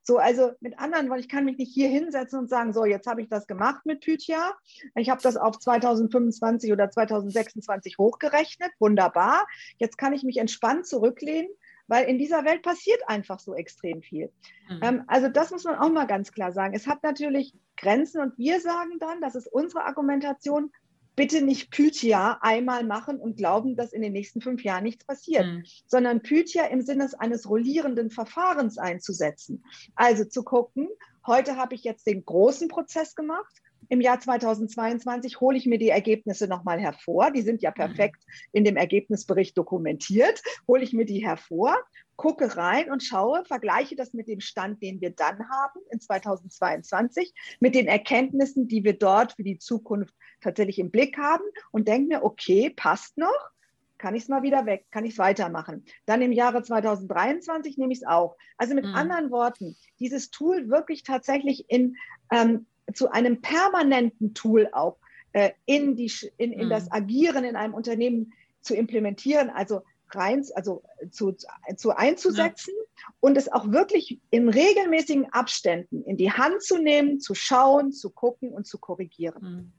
[0.03, 3.07] So, also mit anderen Worten, ich kann mich nicht hier hinsetzen und sagen, so, jetzt
[3.07, 4.53] habe ich das gemacht mit Pythia.
[4.95, 8.71] Ich habe das auf 2025 oder 2026 hochgerechnet.
[8.79, 9.45] Wunderbar.
[9.77, 11.49] Jetzt kann ich mich entspannt zurücklehnen,
[11.87, 14.31] weil in dieser Welt passiert einfach so extrem viel.
[14.69, 14.79] Mhm.
[14.81, 16.73] Ähm, also das muss man auch mal ganz klar sagen.
[16.73, 20.71] Es hat natürlich Grenzen und wir sagen dann, das ist unsere Argumentation,
[21.19, 25.45] bitte nicht Pythia einmal machen und glauben, dass in den nächsten fünf Jahren nichts passiert,
[25.45, 25.65] mhm.
[25.85, 29.65] sondern Pythia im Sinne eines rollierenden Verfahrens einzusetzen.
[29.95, 30.87] Also zu gucken,
[31.27, 33.53] heute habe ich jetzt den großen Prozess gemacht.
[33.89, 37.31] Im Jahr 2022 hole ich mir die Ergebnisse nochmal hervor.
[37.31, 37.75] Die sind ja mhm.
[37.75, 40.41] perfekt in dem Ergebnisbericht dokumentiert.
[40.69, 41.75] Hole ich mir die hervor
[42.19, 47.33] gucke rein und schaue, vergleiche das mit dem Stand, den wir dann haben in 2022,
[47.61, 52.09] mit den Erkenntnissen, die wir dort für die Zukunft tatsächlich im Blick haben und denke
[52.09, 53.49] mir, okay, passt noch,
[53.97, 55.85] kann ich es mal wieder weg, kann ich es weitermachen.
[56.05, 58.35] Dann im Jahre 2023 nehme ich es auch.
[58.57, 58.95] Also mit mhm.
[58.95, 61.95] anderen Worten, dieses Tool wirklich tatsächlich in,
[62.33, 64.97] ähm, zu einem permanenten Tool auch
[65.31, 66.69] äh, in, die, in, in mhm.
[66.69, 69.49] das Agieren in einem Unternehmen zu implementieren.
[69.49, 69.83] Also
[70.15, 71.35] rein, also zu,
[71.77, 73.13] zu einzusetzen ja.
[73.19, 78.09] und es auch wirklich in regelmäßigen Abständen in die Hand zu nehmen, zu schauen, zu
[78.09, 79.41] gucken und zu korrigieren.
[79.41, 79.73] Mhm.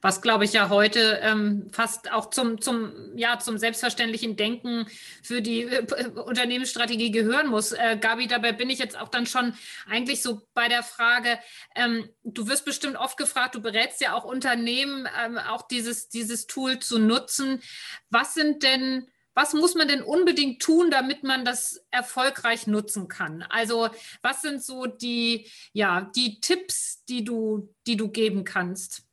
[0.00, 4.86] Was, glaube ich, ja heute ähm, fast auch zum, zum, ja, zum selbstverständlichen Denken
[5.22, 7.72] für die äh, Unternehmensstrategie gehören muss.
[7.72, 9.54] Äh, Gabi, dabei bin ich jetzt auch dann schon
[9.88, 11.38] eigentlich so bei der Frage,
[11.76, 16.46] ähm, du wirst bestimmt oft gefragt, du berätst ja auch Unternehmen, ähm, auch dieses, dieses
[16.46, 17.62] Tool zu nutzen.
[18.10, 23.42] Was sind denn was muss man denn unbedingt tun, damit man das erfolgreich nutzen kann?
[23.42, 23.88] Also,
[24.20, 29.06] was sind so die, ja, die Tipps, die du, die du geben kannst?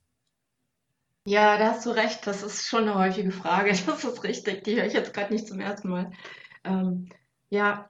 [1.26, 2.26] Ja, da hast du recht.
[2.28, 3.72] Das ist schon eine häufige Frage.
[3.86, 4.64] Das ist richtig.
[4.64, 6.12] Die höre ich jetzt gerade nicht zum ersten Mal.
[6.64, 7.10] Ähm,
[7.50, 7.90] ja,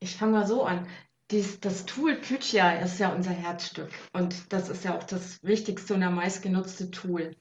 [0.00, 0.88] ich fange mal so an.
[1.30, 5.94] Dies, das Tool Pythia ist ja unser Herzstück und das ist ja auch das wichtigste
[5.94, 7.34] und am meist genutzte Tool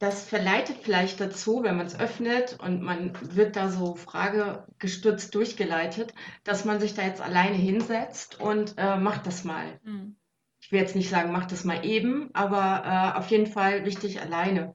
[0.00, 6.14] das verleitet vielleicht dazu, wenn man es öffnet und man wird da so fragegestützt durchgeleitet,
[6.42, 9.78] dass man sich da jetzt alleine hinsetzt und äh, macht das mal.
[9.84, 10.16] Mhm.
[10.58, 14.22] Ich will jetzt nicht sagen, macht das mal eben, aber äh, auf jeden Fall wichtig
[14.22, 14.74] alleine.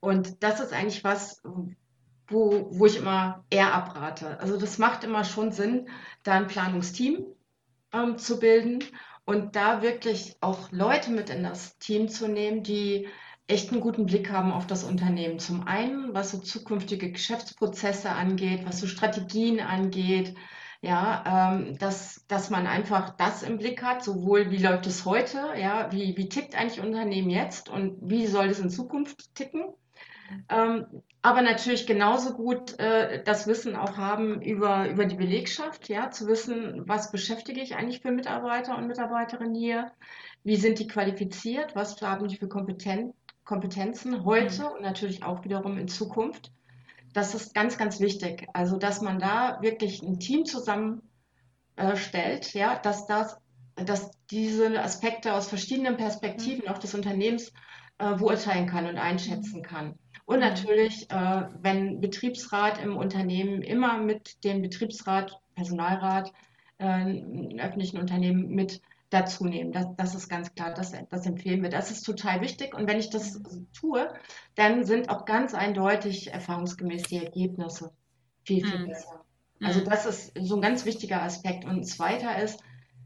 [0.00, 1.42] Und das ist eigentlich was,
[2.26, 4.40] wo, wo ich immer eher abrate.
[4.40, 5.90] Also das macht immer schon Sinn,
[6.22, 7.26] da ein Planungsteam
[7.92, 8.82] ähm, zu bilden
[9.26, 13.08] und da wirklich auch Leute mit in das Team zu nehmen, die
[13.48, 15.38] echt einen guten Blick haben auf das Unternehmen.
[15.38, 20.34] Zum einen, was so zukünftige Geschäftsprozesse angeht, was so Strategien angeht,
[20.82, 25.38] ja, ähm, dass, dass man einfach das im Blick hat, sowohl wie läuft es heute,
[25.58, 29.64] ja, wie, wie tickt eigentlich Unternehmen jetzt und wie soll es in Zukunft ticken.
[30.48, 30.86] Ähm,
[31.22, 36.26] aber natürlich genauso gut äh, das Wissen auch haben über, über die Belegschaft, ja, zu
[36.26, 39.92] wissen, was beschäftige ich eigentlich für Mitarbeiter und Mitarbeiterinnen hier,
[40.42, 43.14] wie sind die qualifiziert, was haben die für Kompetenzen
[43.46, 44.72] Kompetenzen heute mhm.
[44.72, 46.52] und natürlich auch wiederum in Zukunft.
[47.14, 48.46] Das ist ganz, ganz wichtig.
[48.52, 51.04] Also, dass man da wirklich ein Team zusammenstellt,
[52.54, 53.38] äh, ja, dass das,
[53.76, 56.72] dass diese Aspekte aus verschiedenen Perspektiven mhm.
[56.72, 57.52] auch des Unternehmens
[57.98, 59.94] äh, beurteilen kann und einschätzen kann.
[60.26, 60.42] Und mhm.
[60.42, 66.32] natürlich, äh, wenn Betriebsrat im Unternehmen immer mit dem Betriebsrat, Personalrat,
[66.78, 69.72] äh, in öffentlichen Unternehmen mit dazu nehmen.
[69.72, 71.70] Das, das ist ganz klar, das, das empfehlen wir.
[71.70, 72.74] Das ist total wichtig.
[72.74, 73.40] Und wenn ich das
[73.72, 74.12] tue,
[74.54, 77.92] dann sind auch ganz eindeutig erfahrungsgemäß die Ergebnisse
[78.44, 78.88] viel, viel mhm.
[78.88, 79.24] besser.
[79.62, 79.84] Also mhm.
[79.84, 81.64] das ist so ein ganz wichtiger Aspekt.
[81.64, 82.60] Und ein zweiter ist,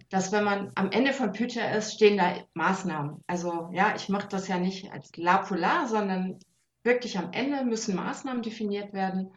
[0.09, 3.23] dass wenn man am Ende von Pythia ist, stehen da Maßnahmen.
[3.27, 6.39] Also ja, ich mache das ja nicht als La Polar, sondern
[6.83, 9.33] wirklich am Ende müssen Maßnahmen definiert werden.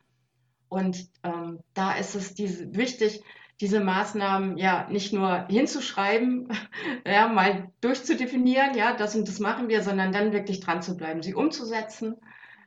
[0.70, 3.22] Und ähm, da ist es diese, wichtig,
[3.64, 6.50] diese Maßnahmen ja nicht nur hinzuschreiben,
[7.08, 11.24] ja, mal durchzudefinieren, ja, das und das machen wir, sondern dann wirklich dran zu bleiben,
[11.24, 12.18] sie umzusetzen,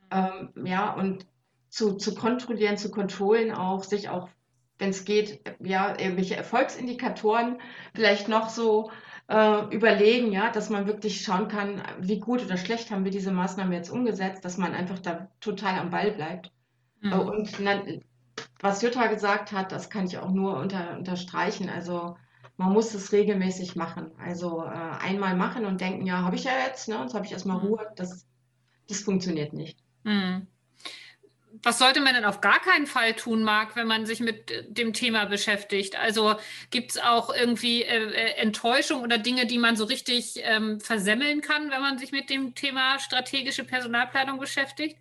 [0.09, 1.27] ähm, ja, und
[1.69, 4.27] zu, zu kontrollieren, zu kontrollen auch, sich auch,
[4.79, 7.59] wenn es geht, ja, irgendwelche Erfolgsindikatoren
[7.93, 8.89] vielleicht noch so
[9.27, 13.31] äh, überlegen, ja, dass man wirklich schauen kann, wie gut oder schlecht haben wir diese
[13.31, 16.51] Maßnahmen jetzt umgesetzt, dass man einfach da total am Ball bleibt.
[17.01, 17.13] Mhm.
[17.13, 17.83] Und na,
[18.61, 21.69] was Jutta gesagt hat, das kann ich auch nur unter, unterstreichen.
[21.69, 22.17] Also
[22.57, 24.11] man muss es regelmäßig machen.
[24.19, 27.31] Also äh, einmal machen und denken, ja, habe ich ja jetzt, ne, jetzt habe ich
[27.31, 27.67] erstmal mhm.
[27.67, 27.87] Ruhe.
[27.95, 28.25] Das,
[28.87, 29.79] das funktioniert nicht.
[30.03, 30.47] Mhm.
[31.63, 34.93] Was sollte man denn auf gar keinen Fall tun, Marc, wenn man sich mit dem
[34.93, 35.95] Thema beschäftigt?
[35.97, 36.35] Also
[36.69, 41.41] gibt es auch irgendwie äh, äh, Enttäuschung oder Dinge, die man so richtig ähm, versemmeln
[41.41, 44.97] kann, wenn man sich mit dem Thema strategische Personalplanung beschäftigt?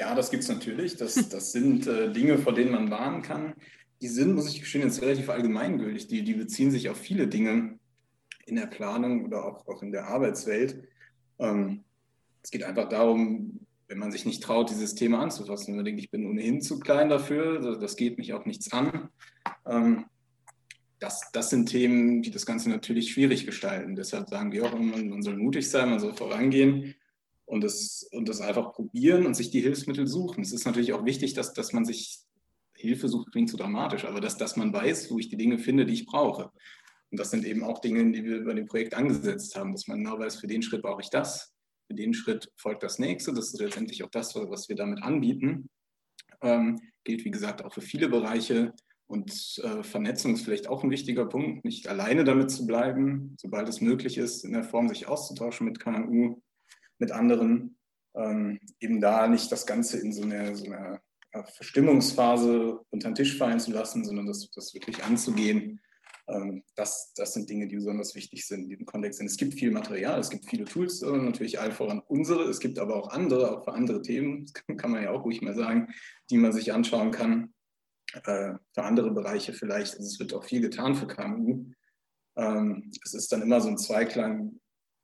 [0.00, 0.96] Ja, das gibt es natürlich.
[0.96, 3.52] Das, das sind äh, Dinge, vor denen man warnen kann.
[4.00, 6.06] Die sind, muss ich gestehen, jetzt relativ allgemeingültig.
[6.06, 7.78] Die, die beziehen sich auf viele Dinge
[8.46, 10.82] in der Planung oder auch, auch in der Arbeitswelt.
[11.38, 11.84] Ähm,
[12.42, 16.00] es geht einfach darum, wenn man sich nicht traut, dieses Thema anzufassen, wenn man denkt,
[16.00, 19.10] ich bin ohnehin zu klein dafür, das geht mich auch nichts an.
[19.66, 20.06] Ähm,
[20.98, 23.96] das, das sind Themen, die das Ganze natürlich schwierig gestalten.
[23.96, 26.94] Deshalb sagen wir auch immer, man soll mutig sein, man soll vorangehen
[27.50, 30.42] und das, und das einfach probieren und sich die Hilfsmittel suchen.
[30.42, 32.20] Es ist natürlich auch wichtig, dass, dass man sich
[32.74, 35.84] Hilfe sucht, klingt so dramatisch, aber dass, dass man weiß, wo ich die Dinge finde,
[35.84, 36.52] die ich brauche.
[37.10, 39.98] Und das sind eben auch Dinge, die wir bei dem Projekt angesetzt haben, dass man
[39.98, 41.52] genau weiß, für den Schritt brauche ich das,
[41.88, 43.34] für den Schritt folgt das nächste.
[43.34, 45.68] Das ist letztendlich auch das, was wir damit anbieten.
[46.42, 48.72] Ähm, gilt, wie gesagt, auch für viele Bereiche.
[49.08, 53.68] Und äh, Vernetzung ist vielleicht auch ein wichtiger Punkt, nicht alleine damit zu bleiben, sobald
[53.68, 56.40] es möglich ist, in der Form sich auszutauschen mit KMU,
[57.00, 57.76] mit anderen,
[58.14, 61.00] ähm, eben da nicht das Ganze in so einer, so einer
[61.54, 65.80] Verstimmungsphase unter den Tisch fallen zu lassen, sondern das, das wirklich anzugehen.
[66.28, 69.20] Ähm, das, das sind Dinge, die besonders wichtig sind in diesem Kontext.
[69.20, 72.60] Denn es gibt viel Material, es gibt viele Tools, äh, natürlich all voran unsere, es
[72.60, 75.54] gibt aber auch andere, auch für andere Themen, das kann man ja auch ruhig mal
[75.54, 75.88] sagen,
[76.30, 77.54] die man sich anschauen kann.
[78.12, 81.66] Äh, für andere Bereiche vielleicht, also es wird auch viel getan für KMU.
[82.36, 84.60] Ähm, es ist dann immer so ein Zweiklang,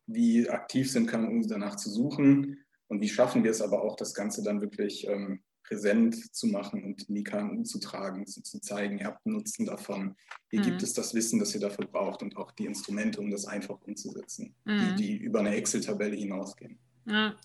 [0.07, 4.13] wie aktiv sind KMU danach zu suchen und wie schaffen wir es aber auch, das
[4.13, 8.59] Ganze dann wirklich ähm, präsent zu machen und in die KMU zu tragen, zu, zu
[8.59, 10.15] zeigen, ihr habt einen Nutzen davon.
[10.49, 10.65] Hier mhm.
[10.65, 13.77] gibt es das Wissen, das ihr dafür braucht und auch die Instrumente, um das einfach
[13.81, 14.95] umzusetzen, mhm.
[14.95, 16.79] die, die, über eine Excel-Tabelle hinausgehen.
[17.05, 17.35] Ja.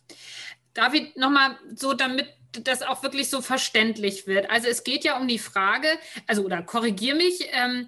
[0.75, 2.27] David, nochmal so, damit
[2.65, 4.51] das auch wirklich so verständlich wird.
[4.51, 5.89] Also es geht ja um die Frage,
[6.27, 7.87] also oder korrigier mich, ähm,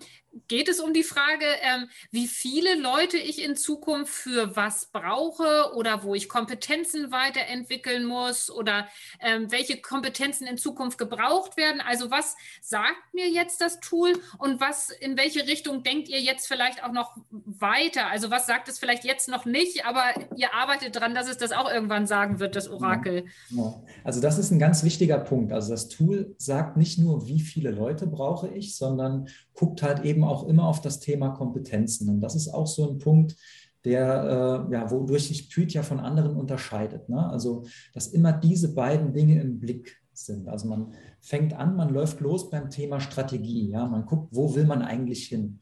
[0.49, 5.73] geht es um die Frage, ähm, wie viele Leute ich in Zukunft für was brauche
[5.75, 8.89] oder wo ich Kompetenzen weiterentwickeln muss oder
[9.21, 11.81] ähm, welche Kompetenzen in Zukunft gebraucht werden.
[11.81, 16.47] Also was sagt mir jetzt das Tool und was in welche Richtung denkt ihr jetzt
[16.47, 18.09] vielleicht auch noch weiter?
[18.09, 20.03] Also was sagt es vielleicht jetzt noch nicht, aber
[20.37, 23.27] ihr arbeitet daran, dass es das auch irgendwann sagen wird, das Orakel.
[23.51, 25.53] Ja, Also das ist ein ganz wichtiger Punkt.
[25.53, 30.25] Also das Tool sagt nicht nur, wie viele Leute brauche ich, sondern guckt halt eben
[30.25, 32.09] auch immer auf das Thema Kompetenzen.
[32.09, 33.37] Und das ist auch so ein Punkt,
[33.85, 37.09] der, äh, ja, wodurch sich Pyth ja von anderen unterscheidet.
[37.09, 37.29] Ne?
[37.29, 40.49] Also, dass immer diese beiden Dinge im Blick sind.
[40.49, 43.71] Also man fängt an, man läuft los beim Thema Strategie.
[43.71, 43.87] Ja?
[43.87, 45.61] Man guckt, wo will man eigentlich hin?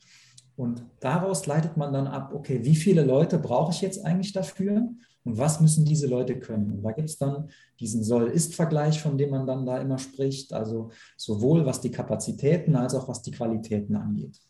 [0.56, 4.88] Und daraus leitet man dann ab, okay, wie viele Leute brauche ich jetzt eigentlich dafür?
[5.24, 6.72] Und was müssen diese Leute können?
[6.72, 10.90] Und da gibt es dann diesen Soll-Ist-Vergleich, von dem man dann da immer spricht, also
[11.16, 14.40] sowohl was die Kapazitäten als auch was die Qualitäten angeht.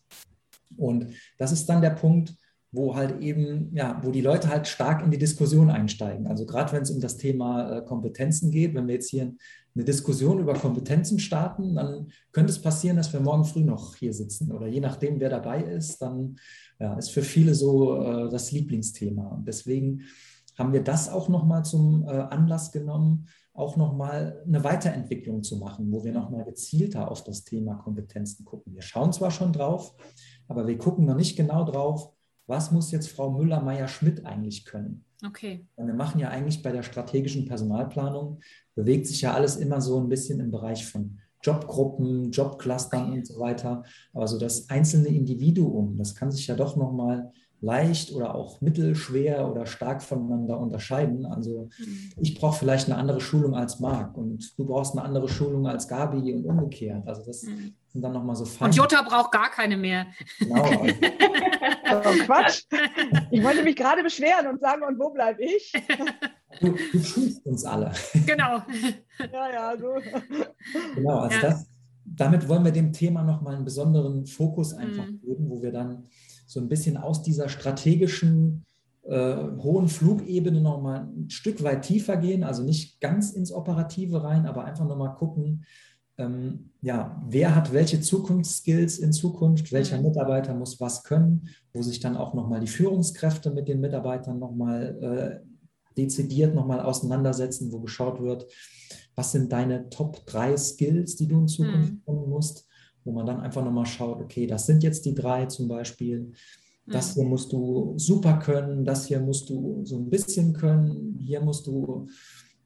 [0.75, 2.33] Und das ist dann der Punkt,
[2.71, 6.25] wo halt eben, ja, wo die Leute halt stark in die Diskussion einsteigen.
[6.25, 9.35] Also gerade wenn es um das Thema äh, Kompetenzen geht, wenn wir jetzt hier
[9.75, 14.13] eine Diskussion über Kompetenzen starten, dann könnte es passieren, dass wir morgen früh noch hier
[14.13, 14.51] sitzen.
[14.51, 16.37] Oder je nachdem, wer dabei ist, dann
[16.79, 19.27] ja, ist für viele so äh, das Lieblingsthema.
[19.29, 20.03] Und deswegen
[20.57, 25.91] haben wir das auch nochmal zum äh, Anlass genommen, auch nochmal eine Weiterentwicklung zu machen,
[25.91, 28.73] wo wir nochmal gezielter auf das Thema Kompetenzen gucken.
[28.73, 29.95] Wir schauen zwar schon drauf,
[30.47, 32.11] aber wir gucken noch nicht genau drauf,
[32.47, 35.05] was muss jetzt Frau Müller-Meyer-Schmidt eigentlich können.
[35.25, 35.65] Okay.
[35.77, 38.41] wir machen ja eigentlich bei der strategischen Personalplanung,
[38.75, 43.39] bewegt sich ja alles immer so ein bisschen im Bereich von Jobgruppen, Jobclustern und so
[43.39, 43.83] weiter.
[44.13, 47.31] Aber so das einzelne Individuum, das kann sich ja doch nochmal
[47.63, 51.25] leicht oder auch mittelschwer oder stark voneinander unterscheiden.
[51.25, 52.11] Also mhm.
[52.19, 55.87] ich brauche vielleicht eine andere Schulung als Marc und du brauchst eine andere Schulung als
[55.87, 57.07] Gabi und umgekehrt.
[57.07, 57.73] Also das mhm.
[57.87, 58.65] sind dann nochmal so Feinde.
[58.65, 60.07] Und Jutta braucht gar keine mehr.
[60.39, 60.65] Genau.
[61.95, 62.63] Oh, Quatsch.
[63.29, 65.71] Ich wollte mich gerade beschweren und sagen, und wo bleibe ich?
[66.59, 67.91] Du, du schulst uns alle.
[68.25, 68.61] Genau.
[69.31, 69.95] Ja, ja, so.
[70.95, 71.41] Genau, also ja.
[71.41, 71.67] das,
[72.05, 75.21] damit wollen wir dem Thema nochmal einen besonderen Fokus einfach mhm.
[75.21, 76.05] geben, wo wir dann
[76.45, 78.65] so ein bisschen aus dieser strategischen
[79.03, 84.45] äh, hohen Flugebene nochmal ein Stück weit tiefer gehen, also nicht ganz ins Operative rein,
[84.45, 85.65] aber einfach nochmal gucken,
[86.17, 90.03] ähm, ja, wer hat welche Zukunftsskills in Zukunft, welcher mhm.
[90.03, 95.41] Mitarbeiter muss was können, wo sich dann auch nochmal die Führungskräfte mit den Mitarbeitern nochmal
[95.43, 95.52] äh,
[95.97, 98.47] dezidiert nochmal auseinandersetzen, wo geschaut wird,
[99.15, 102.01] was sind deine Top 3 Skills, die du in Zukunft mhm.
[102.05, 102.67] können musst,
[103.03, 106.31] wo man dann einfach nochmal schaut, okay, das sind jetzt die drei zum Beispiel.
[106.85, 107.21] Das mhm.
[107.21, 111.67] hier musst du super können, das hier musst du so ein bisschen können, hier musst
[111.67, 112.07] du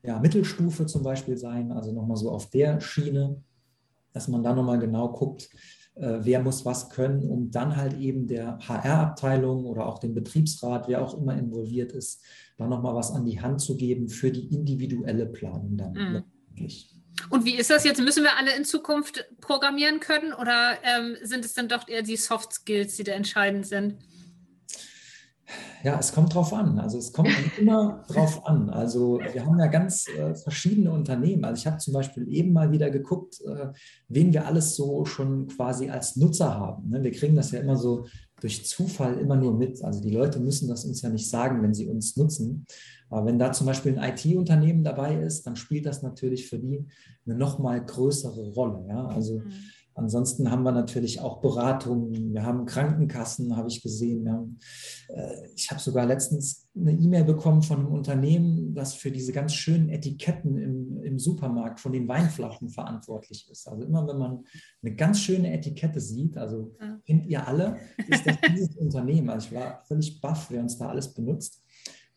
[0.04, 3.42] ja, Mittelstufe zum Beispiel sein, also nochmal so auf der Schiene,
[4.14, 5.50] dass man da nochmal genau guckt,
[6.00, 11.02] wer muss was können, um dann halt eben der HR-Abteilung oder auch dem Betriebsrat, wer
[11.02, 12.24] auch immer involviert ist,
[12.58, 15.94] da nochmal was an die Hand zu geben für die individuelle Planung dann.
[15.94, 16.24] Mhm.
[17.30, 18.00] Und wie ist das jetzt?
[18.02, 22.18] Müssen wir alle in Zukunft programmieren können oder ähm, sind es dann doch eher die
[22.18, 23.98] Soft Skills, die da entscheidend sind?
[25.84, 26.80] Ja, es kommt drauf an.
[26.80, 27.30] Also es kommt
[27.60, 28.70] immer drauf an.
[28.70, 31.46] Also wir haben ja ganz äh, verschiedene Unternehmen.
[31.46, 33.68] Also ich habe zum Beispiel eben mal wieder geguckt, äh,
[34.10, 36.90] wen wir alles so schon quasi als Nutzer haben.
[36.90, 37.04] Ne?
[37.04, 38.06] Wir kriegen das ja immer so
[38.42, 39.84] durch Zufall immer nur mit.
[39.84, 42.66] Also die Leute müssen das uns ja nicht sagen, wenn sie uns nutzen.
[43.10, 46.86] Aber wenn da zum Beispiel ein IT-Unternehmen dabei ist, dann spielt das natürlich für die
[47.26, 48.86] eine noch mal größere Rolle.
[48.90, 49.08] Ja?
[49.08, 49.54] Also mhm
[49.98, 54.32] Ansonsten haben wir natürlich auch Beratungen, wir haben Krankenkassen, habe ich gesehen.
[54.32, 54.60] Haben,
[55.10, 59.56] äh, ich habe sogar letztens eine E-Mail bekommen von einem Unternehmen, das für diese ganz
[59.56, 63.68] schönen Etiketten im, im Supermarkt von den Weinflaschen verantwortlich ist.
[63.68, 64.44] Also immer wenn man
[64.84, 67.00] eine ganz schöne Etikette sieht, also ja.
[67.04, 69.32] kennt ihr alle, ist das dieses Unternehmen.
[69.32, 71.64] Also ich war völlig baff, wer uns da alles benutzt.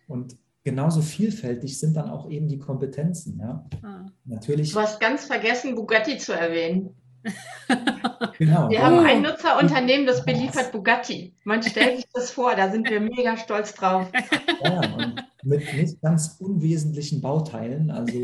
[0.07, 3.39] Und genauso vielfältig sind dann auch eben die Kompetenzen.
[3.41, 3.67] Ja.
[3.81, 4.05] Ah.
[4.27, 4.73] Natürlich.
[4.73, 6.91] Du hast ganz vergessen, Bugatti zu erwähnen.
[8.39, 8.71] Genau.
[8.71, 9.29] Wir haben ein oh.
[9.29, 11.35] Nutzerunternehmen, das beliefert Bugatti.
[11.45, 14.11] Man stellt sich das vor, da sind wir mega stolz drauf.
[14.65, 17.91] Ja, und mit nicht ganz unwesentlichen Bauteilen.
[17.91, 18.19] Also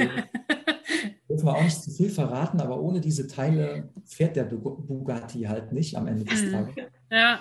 [1.29, 5.73] dürfen wir auch nicht zu viel verraten, aber ohne diese Teile fährt der Bugatti halt
[5.73, 6.53] nicht am Ende des mhm.
[6.53, 6.75] Tages.
[7.11, 7.41] Ja.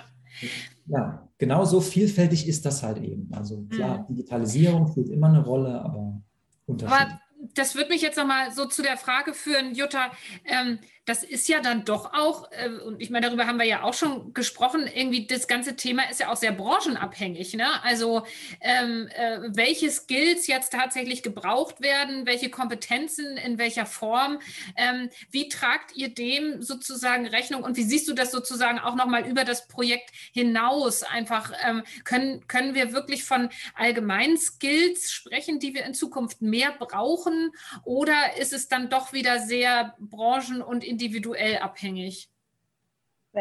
[0.86, 3.30] Ja, genau so vielfältig ist das halt eben.
[3.32, 4.14] Also klar, mhm.
[4.14, 6.20] Digitalisierung spielt immer eine Rolle, aber
[6.66, 7.06] unterschiedlich.
[7.06, 7.20] Aber
[7.54, 10.10] das wird mich jetzt nochmal so zu der Frage führen, Jutta.
[10.44, 13.84] Ähm, das ist ja dann doch auch, äh, und ich meine, darüber haben wir ja
[13.84, 17.54] auch schon gesprochen, irgendwie das ganze Thema ist ja auch sehr branchenabhängig.
[17.54, 17.82] Ne?
[17.84, 18.26] Also
[18.60, 24.40] ähm, äh, welche Skills jetzt tatsächlich gebraucht werden, welche Kompetenzen, in welcher Form.
[24.76, 29.28] Ähm, wie tragt ihr dem sozusagen Rechnung und wie siehst du das sozusagen auch nochmal
[29.28, 31.04] über das Projekt hinaus?
[31.04, 36.72] Einfach ähm, können, können wir wirklich von allgemeinen Skills sprechen, die wir in Zukunft mehr
[36.72, 37.52] brauchen?
[37.84, 42.30] Oder ist es dann doch wieder sehr branchen- und individuell abhängig?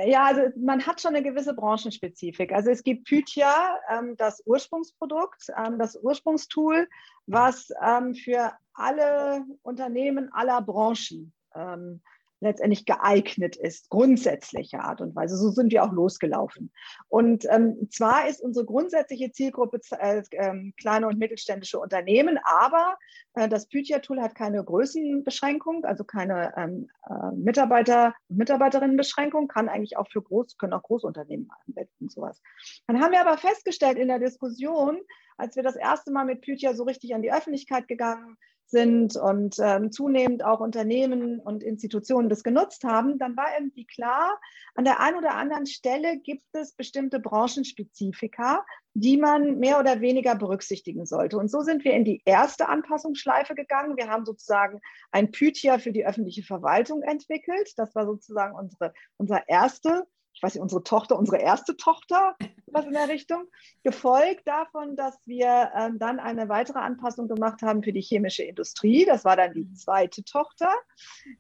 [0.04, 2.52] Ja, also man hat schon eine gewisse Branchenspezifik.
[2.52, 6.90] Also es gibt Pythia, ähm, das Ursprungsprodukt, ähm, das Ursprungstool,
[7.28, 12.02] was ähm, für alle Unternehmen aller Branchen ähm,
[12.40, 15.38] letztendlich geeignet ist, grundsätzlicher Art und Weise.
[15.38, 16.72] So sind wir auch losgelaufen.
[17.08, 22.98] Und ähm, zwar ist unsere grundsätzliche Zielgruppe äh, äh, kleine und mittelständische Unternehmen, aber
[23.34, 29.98] äh, das Pythia-Tool hat keine Größenbeschränkung, also keine ähm, äh, Mitarbeiter- und Mitarbeiterinnenbeschränkung, kann eigentlich
[29.98, 32.42] auch für Groß, können auch Großunternehmen anwenden, sowas.
[32.88, 35.00] Dann haben wir aber festgestellt in der Diskussion,
[35.38, 39.58] als wir das erste Mal mit Pythia so richtig an die Öffentlichkeit gegangen sind und
[39.60, 44.40] ähm, zunehmend auch Unternehmen und Institutionen das genutzt haben, dann war irgendwie klar,
[44.74, 50.36] an der einen oder anderen Stelle gibt es bestimmte Branchenspezifika, die man mehr oder weniger
[50.36, 51.38] berücksichtigen sollte.
[51.38, 53.98] Und so sind wir in die erste Anpassungsschleife gegangen.
[53.98, 54.82] Wir haben sozusagen
[55.12, 57.72] ein Pythia für die öffentliche Verwaltung entwickelt.
[57.78, 62.36] Das war sozusagen unsere, unser erste ich weiß nicht, unsere Tochter, unsere erste Tochter,
[62.76, 63.48] was in der Richtung,
[63.84, 69.06] gefolgt davon, dass wir ähm, dann eine weitere Anpassung gemacht haben für die chemische Industrie.
[69.06, 70.70] Das war dann die zweite Tochter.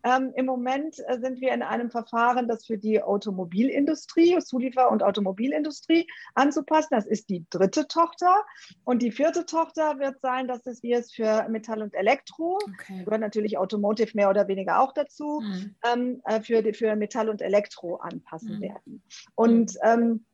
[0.04, 5.04] Ähm, Im Moment äh, sind wir in einem Verfahren, das für die Automobilindustrie, Zuliefer- und
[5.04, 6.90] Automobilindustrie anzupassen.
[6.92, 8.46] Das ist die dritte Tochter.
[8.84, 13.04] Und die vierte Tochter wird sein, dass wir es für Metall und Elektro, okay.
[13.04, 15.76] gehört natürlich Automotive mehr oder weniger auch dazu, mhm.
[15.92, 18.62] ähm, äh, für, für Metall und Elektro anpassen mhm.
[18.62, 19.04] werden.
[19.36, 20.26] Und ähm,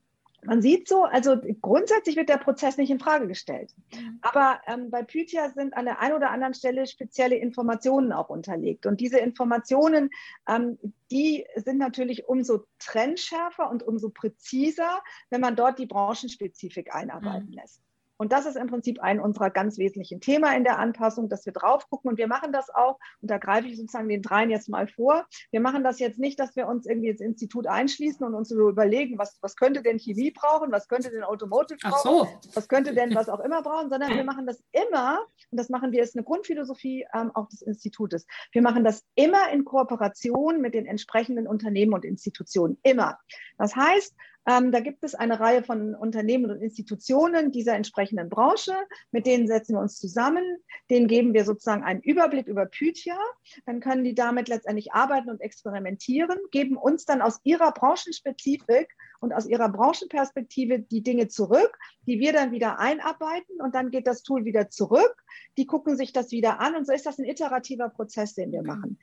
[0.44, 3.74] man sieht so, also grundsätzlich wird der Prozess nicht in Frage gestellt.
[3.94, 4.20] Mhm.
[4.22, 8.86] Aber ähm, bei Pythia sind an der einen oder anderen Stelle spezielle Informationen auch unterlegt.
[8.86, 10.10] Und diese Informationen,
[10.48, 10.80] ähm,
[11.12, 17.54] die sind natürlich umso trendschärfer und umso präziser, wenn man dort die Branchenspezifik einarbeiten mhm.
[17.54, 17.82] lässt.
[18.22, 21.53] Und das ist im Prinzip ein unserer ganz wesentlichen Themen in der Anpassung, dass wir
[21.53, 22.11] drauf gucken.
[22.11, 25.26] Und wir machen das auch, und da greife ich sozusagen den dreien jetzt mal vor.
[25.49, 28.69] Wir machen das jetzt nicht, dass wir uns irgendwie ins Institut einschließen und uns so
[28.69, 32.28] überlegen, was, was könnte denn Chemie brauchen, was könnte denn Automotive brauchen, so.
[32.53, 35.91] was könnte denn was auch immer brauchen, sondern wir machen das immer, und das machen
[35.91, 38.28] wir, ist eine Grundphilosophie ähm, auch des Institutes.
[38.51, 42.78] Wir machen das immer in Kooperation mit den entsprechenden Unternehmen und Institutionen.
[42.84, 43.17] Immer.
[43.57, 44.15] Das heißt,
[44.48, 48.74] ähm, da gibt es eine Reihe von Unternehmen und Institutionen dieser entsprechenden Branche.
[49.12, 50.44] Mit denen setzen wir uns zusammen.
[50.89, 53.18] Denen geben wir sozusagen einen Überblick über Pythia.
[53.66, 58.88] Dann können die damit letztendlich arbeiten und experimentieren, geben uns dann aus ihrer Branchenspezifik
[59.20, 61.78] und aus ihrer Branchenperspektive die Dinge zurück,
[62.08, 65.24] die wir dann wieder einarbeiten und dann geht das Tool wieder zurück.
[65.58, 68.64] Die gucken sich das wieder an und so ist das ein iterativer Prozess, den wir
[68.64, 68.98] machen.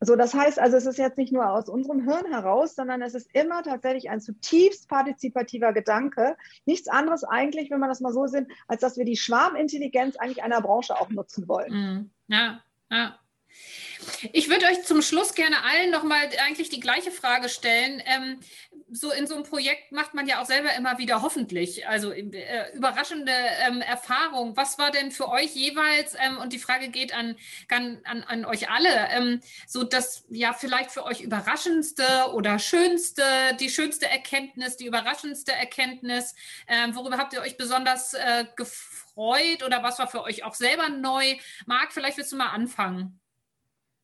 [0.00, 3.14] So, das heißt also, es ist jetzt nicht nur aus unserem Hirn heraus, sondern es
[3.14, 6.36] ist immer tatsächlich ein zutiefst partizipativer Gedanke.
[6.66, 10.42] Nichts anderes eigentlich, wenn man das mal so sieht, als dass wir die Schwarmintelligenz eigentlich
[10.42, 11.72] einer Branche auch nutzen wollen.
[11.72, 13.18] Mm, ja, ja.
[14.32, 18.02] Ich würde euch zum Schluss gerne allen nochmal eigentlich die gleiche Frage stellen.
[18.06, 18.40] Ähm,
[18.90, 22.74] so in so einem Projekt macht man ja auch selber immer wieder hoffentlich, also äh,
[22.74, 23.32] überraschende
[23.66, 24.56] ähm, Erfahrungen.
[24.56, 27.36] Was war denn für euch jeweils, ähm, und die Frage geht an,
[27.68, 33.24] an, an euch alle, ähm, so das ja vielleicht für euch überraschendste oder schönste,
[33.58, 36.34] die schönste Erkenntnis, die überraschendste Erkenntnis,
[36.68, 40.88] ähm, worüber habt ihr euch besonders äh, gefreut oder was war für euch auch selber
[40.88, 41.36] neu?
[41.66, 43.20] Marc, vielleicht willst du mal anfangen.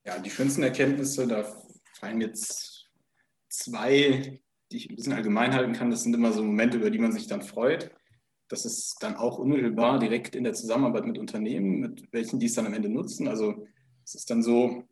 [0.05, 1.45] Ja, die schönsten Erkenntnisse, da
[1.99, 2.89] fallen jetzt
[3.49, 4.41] zwei,
[4.73, 5.91] die ich ein bisschen allgemein halten kann.
[5.91, 7.91] Das sind immer so Momente, über die man sich dann freut.
[8.49, 12.55] Das ist dann auch unmittelbar direkt in der Zusammenarbeit mit Unternehmen, mit welchen die es
[12.55, 13.29] dann am Ende nutzen.
[13.29, 13.67] Also
[14.05, 14.85] es ist dann so,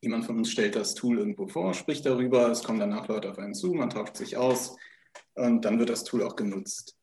[0.00, 3.38] jemand von uns stellt das Tool irgendwo vor, spricht darüber, es kommen danach Leute auf
[3.38, 4.76] einen zu, man tauscht sich aus
[5.34, 6.96] und dann wird das Tool auch genutzt.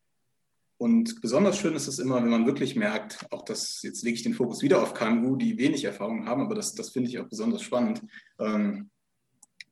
[0.78, 4.24] Und besonders schön ist es immer, wenn man wirklich merkt, auch das, jetzt lege ich
[4.24, 7.28] den Fokus wieder auf KMU, die wenig Erfahrung haben, aber das, das finde ich auch
[7.28, 8.04] besonders spannend,
[8.40, 8.92] ähm,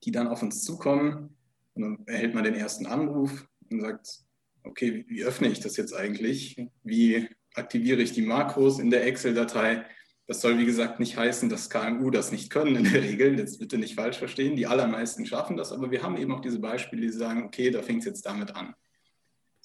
[0.03, 1.35] die dann auf uns zukommen
[1.75, 4.25] und dann erhält man den ersten Anruf und sagt,
[4.63, 6.57] okay, wie, wie öffne ich das jetzt eigentlich?
[6.83, 9.85] Wie aktiviere ich die Makros in der Excel-Datei?
[10.27, 13.37] Das soll, wie gesagt, nicht heißen, dass KMU das nicht können in der Regel.
[13.37, 14.55] Jetzt bitte nicht falsch verstehen.
[14.55, 17.83] Die allermeisten schaffen das, aber wir haben eben auch diese Beispiele, die sagen, okay, da
[17.83, 18.73] fängt es jetzt damit an.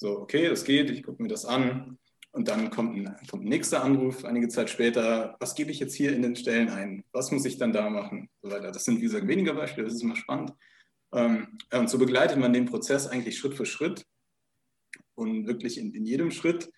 [0.01, 1.99] So, okay, das geht, ich gucke mir das an.
[2.33, 5.95] Und dann kommt ein, kommt ein nächster Anruf, einige Zeit später, was gebe ich jetzt
[5.95, 7.05] hier in den Stellen ein?
[7.13, 8.31] Was muss ich dann da machen?
[8.41, 8.73] So weiter.
[8.73, 10.55] Das sind, wie gesagt, weniger Beispiele, das ist immer spannend.
[11.13, 14.07] Ähm, und so begleitet man den Prozess eigentlich Schritt für Schritt
[15.17, 16.73] und wirklich in, in jedem Schritt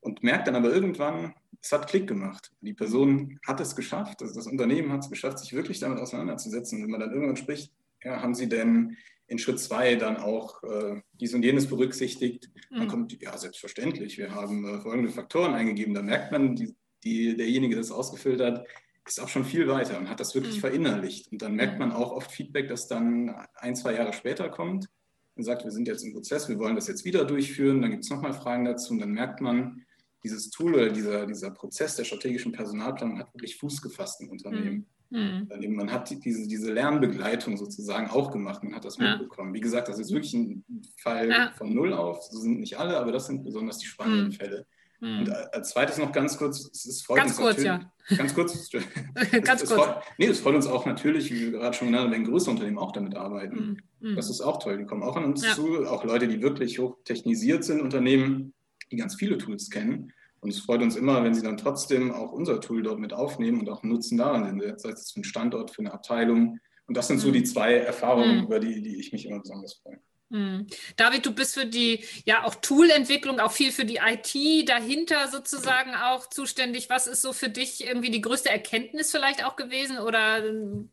[0.00, 2.52] und merkt dann aber irgendwann, es hat Klick gemacht.
[2.60, 6.82] Die Person hat es geschafft, also das Unternehmen hat es geschafft, sich wirklich damit auseinanderzusetzen.
[6.82, 8.98] Wenn man dann irgendwann spricht, ja, haben Sie denn
[9.28, 12.50] in Schritt zwei dann auch äh, dies und jenes berücksichtigt.
[12.70, 12.76] Mhm.
[12.76, 15.94] Dann kommt, ja, selbstverständlich, wir haben äh, folgende Faktoren eingegeben.
[15.94, 16.74] Da merkt man, die,
[17.04, 18.66] die, derjenige, der das ausgefüllt hat,
[19.06, 20.60] ist auch schon viel weiter und hat das wirklich mhm.
[20.60, 21.30] verinnerlicht.
[21.30, 24.88] Und dann merkt man auch oft Feedback, das dann ein, zwei Jahre später kommt
[25.36, 27.82] und sagt, wir sind jetzt im Prozess, wir wollen das jetzt wieder durchführen.
[27.82, 29.84] Dann gibt es nochmal Fragen dazu und dann merkt man,
[30.24, 34.76] dieses Tool oder dieser, dieser Prozess der strategischen Personalplanung hat wirklich Fuß gefasst im Unternehmen.
[34.76, 34.86] Mhm.
[35.10, 35.48] Mhm.
[35.74, 39.12] Man hat diese, diese Lernbegleitung sozusagen auch gemacht, man hat das ja.
[39.12, 39.54] mitbekommen.
[39.54, 40.64] Wie gesagt, das ist wirklich ein
[40.98, 41.52] Fall ja.
[41.56, 44.32] von Null auf, so sind nicht alle, aber das sind besonders die spannenden mhm.
[44.32, 44.66] Fälle.
[45.00, 45.20] Mhm.
[45.20, 47.90] Und als zweites noch ganz kurz, es freut ganz uns kurz, ja.
[48.16, 48.70] Ganz kurz.
[49.44, 49.80] ganz es, kurz.
[49.80, 52.50] Freut, nee, es freut uns auch natürlich, wie wir gerade schon genannt haben, wenn größere
[52.50, 53.78] Unternehmen auch damit arbeiten.
[54.00, 54.16] Mhm.
[54.16, 54.78] Das ist auch toll.
[54.78, 55.54] Die kommen auch an uns ja.
[55.54, 58.52] zu, auch Leute, die wirklich hochtechnisiert sind, Unternehmen,
[58.90, 62.32] die ganz viele Tools kennen und es freut uns immer, wenn Sie dann trotzdem auch
[62.32, 65.70] unser Tool dort mit aufnehmen und auch Nutzen daran sind, sei es für einen Standort,
[65.70, 66.58] für eine Abteilung.
[66.86, 67.46] Und das sind so die mhm.
[67.46, 68.44] zwei Erfahrungen, mhm.
[68.44, 70.00] über die, die ich mich immer besonders freue.
[70.30, 70.66] Mhm.
[70.96, 75.94] David, du bist für die ja auch Toolentwicklung, auch viel für die IT dahinter sozusagen
[75.94, 76.90] auch zuständig.
[76.90, 80.42] Was ist so für dich irgendwie die größte Erkenntnis vielleicht auch gewesen oder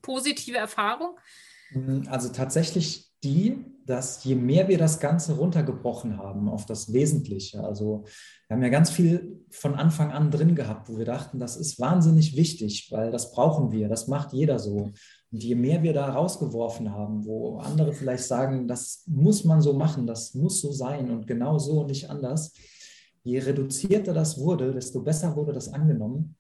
[0.02, 1.18] positive Erfahrung?
[2.08, 8.06] Also tatsächlich die, dass je mehr wir das Ganze runtergebrochen haben auf das Wesentliche, also
[8.48, 11.80] wir haben ja ganz viel von Anfang an drin gehabt, wo wir dachten, das ist
[11.80, 14.92] wahnsinnig wichtig, weil das brauchen wir, das macht jeder so.
[15.32, 19.74] Und je mehr wir da rausgeworfen haben, wo andere vielleicht sagen, das muss man so
[19.74, 22.54] machen, das muss so sein und genau so und nicht anders,
[23.24, 26.36] je reduzierter das wurde, desto besser wurde das angenommen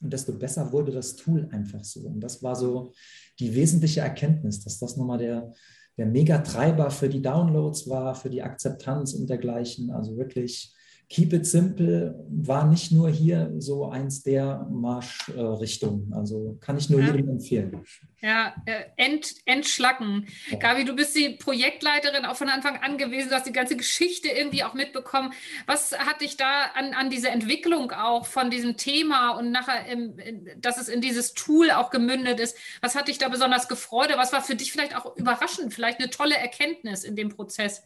[0.00, 2.00] und desto besser wurde das Tool einfach so.
[2.00, 2.92] Und das war so
[3.40, 5.52] die wesentliche Erkenntnis, dass das nochmal der,
[5.98, 9.90] der Megatreiber für die Downloads war, für die Akzeptanz und dergleichen.
[9.90, 10.72] Also wirklich
[11.10, 16.12] Keep It Simple war nicht nur hier so eins der Marschrichtungen.
[16.12, 17.06] also kann ich nur ja.
[17.06, 17.82] jedem empfehlen.
[18.20, 20.26] Ja, äh, ent, entschlacken.
[20.50, 20.58] Ja.
[20.58, 23.30] Gabi, du bist die Projektleiterin auch von Anfang an gewesen.
[23.30, 25.32] Du hast die ganze Geschichte irgendwie auch mitbekommen.
[25.66, 30.14] Was hat dich da an, an diese Entwicklung auch von diesem Thema und nachher, im,
[30.60, 32.54] dass es in dieses Tool auch gemündet ist?
[32.82, 34.12] Was hat dich da besonders gefreut?
[34.16, 35.72] Was war für dich vielleicht auch überraschend?
[35.72, 37.82] Vielleicht eine tolle Erkenntnis in dem Prozess?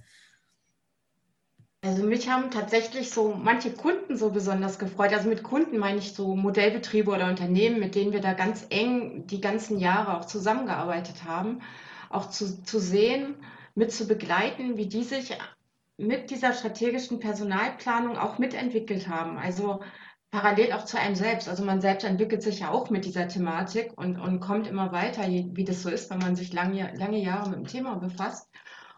[1.84, 5.12] Also mich haben tatsächlich so manche Kunden so besonders gefreut.
[5.12, 9.26] Also mit Kunden meine ich so Modellbetriebe oder Unternehmen, mit denen wir da ganz eng
[9.26, 11.60] die ganzen Jahre auch zusammengearbeitet haben,
[12.08, 13.34] auch zu, zu sehen,
[13.74, 15.36] mit zu begleiten, wie die sich
[15.96, 19.36] mit dieser strategischen Personalplanung auch mitentwickelt haben.
[19.36, 19.80] Also
[20.30, 21.48] parallel auch zu einem selbst.
[21.48, 25.26] Also man selbst entwickelt sich ja auch mit dieser Thematik und, und kommt immer weiter,
[25.28, 28.48] wie das so ist, wenn man sich lange, lange Jahre mit dem Thema befasst.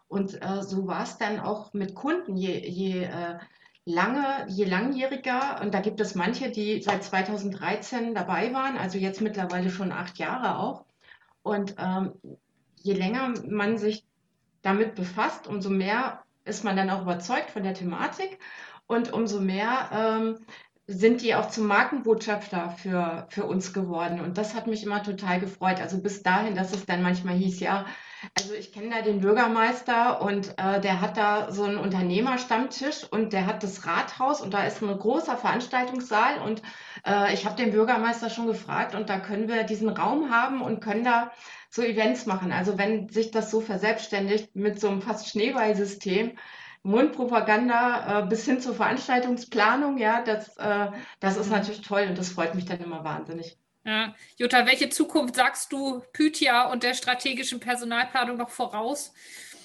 [0.09, 2.37] Und äh, so war es dann auch mit Kunden.
[2.37, 3.39] Je, je äh,
[3.85, 9.21] lange, je langjähriger, und da gibt es manche, die seit 2013 dabei waren, also jetzt
[9.21, 10.85] mittlerweile schon acht Jahre auch.
[11.43, 12.13] Und ähm,
[12.77, 14.07] je länger man sich
[14.63, 18.39] damit befasst, umso mehr ist man dann auch überzeugt von der Thematik
[18.87, 20.47] und umso mehr ähm,
[20.87, 24.21] sind die auch zum Markenbotschafter für, für uns geworden.
[24.21, 25.81] Und das hat mich immer total gefreut.
[25.81, 27.87] Also bis dahin, dass es dann manchmal hieß, ja,
[28.39, 33.33] also ich kenne da den Bürgermeister und äh, der hat da so einen Unternehmerstammtisch und
[33.33, 36.63] der hat das Rathaus und da ist ein großer Veranstaltungssaal und
[37.07, 40.81] äh, ich habe den Bürgermeister schon gefragt und da können wir diesen Raum haben und
[40.81, 41.33] können da
[41.71, 42.53] so Events machen.
[42.53, 46.39] Also wenn sich das so verselbstständigt mit so einem fast Schneeballsystem,
[46.85, 52.29] Mundpropaganda äh, bis hin zur Veranstaltungsplanung, ja, das, äh, das ist natürlich toll und das
[52.29, 53.59] freut mich dann immer wahnsinnig.
[53.85, 54.15] Ja.
[54.37, 59.15] Jutta, welche Zukunft sagst du Pythia und der strategischen Personalplanung noch voraus?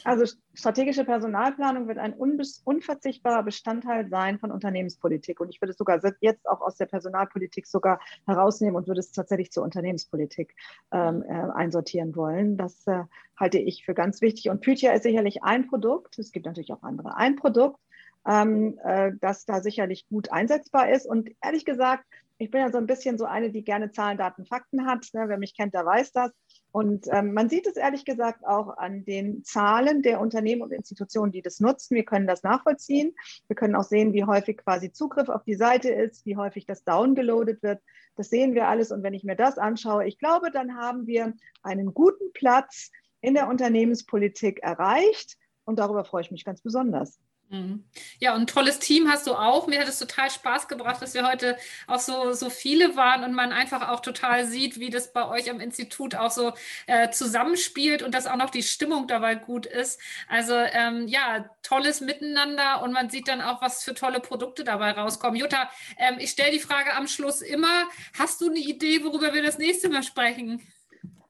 [0.04, 5.40] Also strategische Personalplanung wird ein unverzichtbarer Bestandteil sein von Unternehmenspolitik.
[5.40, 9.12] Und ich würde es sogar jetzt auch aus der Personalpolitik sogar herausnehmen und würde es
[9.12, 10.56] tatsächlich zur Unternehmenspolitik
[10.92, 12.58] ähm, äh, einsortieren wollen.
[12.58, 13.04] Das äh,
[13.38, 14.50] halte ich für ganz wichtig.
[14.50, 16.20] Und Pythia ist sicherlich ein Produkt.
[16.20, 17.16] Es gibt natürlich auch andere.
[17.16, 17.80] Ein Produkt,
[18.28, 21.06] ähm, äh, das da sicherlich gut einsetzbar ist.
[21.06, 22.06] Und ehrlich gesagt,
[22.40, 25.08] ich bin ja so ein bisschen so eine, die gerne Zahlen, Daten, Fakten hat.
[25.14, 25.26] Ne?
[25.28, 26.32] Wer mich kennt, der weiß das.
[26.72, 31.32] Und ähm, man sieht es ehrlich gesagt auch an den Zahlen der Unternehmen und Institutionen,
[31.32, 31.96] die das nutzen.
[31.96, 33.16] Wir können das nachvollziehen.
[33.48, 36.84] Wir können auch sehen, wie häufig quasi Zugriff auf die Seite ist, wie häufig das
[36.84, 37.82] downgeloadet wird.
[38.16, 38.92] Das sehen wir alles.
[38.92, 42.92] Und wenn ich mir das anschaue, ich glaube, dann haben wir einen guten Platz
[43.22, 45.38] in der Unternehmenspolitik erreicht.
[45.66, 47.20] Und darüber freue ich mich ganz besonders.
[47.52, 47.84] Mhm.
[48.20, 49.66] Ja, und ein tolles Team hast du auch.
[49.66, 53.34] Mir hat es total Spaß gebracht, dass wir heute auch so, so viele waren und
[53.34, 56.54] man einfach auch total sieht, wie das bei euch am Institut auch so
[56.86, 60.00] äh, zusammenspielt und dass auch noch die Stimmung dabei gut ist.
[60.28, 64.92] Also ähm, ja, tolles Miteinander und man sieht dann auch, was für tolle Produkte dabei
[64.92, 65.36] rauskommen.
[65.40, 67.86] Jutta, ähm, ich stelle die Frage am Schluss immer,
[68.18, 70.62] hast du eine Idee, worüber wir das nächste Mal sprechen?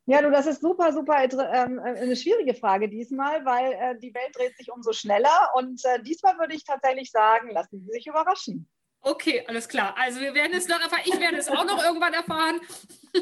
[0.10, 4.12] Ja, du, das ist super, super ähm, äh, eine schwierige Frage diesmal, weil äh, die
[4.16, 5.52] Welt dreht sich umso schneller.
[5.54, 8.68] Und äh, diesmal würde ich tatsächlich sagen, lassen Sie sich überraschen.
[9.02, 9.96] Okay, alles klar.
[9.98, 11.04] Also wir werden es noch erfahren.
[11.06, 12.60] Ich werde es auch noch irgendwann erfahren.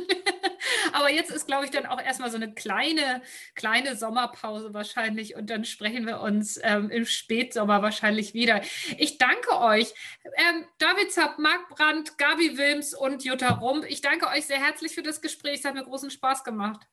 [0.93, 3.21] Aber jetzt ist, glaube ich, dann auch erstmal so eine kleine,
[3.53, 8.61] kleine Sommerpause wahrscheinlich und dann sprechen wir uns ähm, im Spätsommer wahrscheinlich wieder.
[8.97, 9.93] Ich danke euch,
[10.35, 13.85] ähm, David Zapp, Marc Brandt, Gabi Wilms und Jutta Rump.
[13.87, 15.59] Ich danke euch sehr herzlich für das Gespräch.
[15.59, 16.87] Es hat mir großen Spaß gemacht.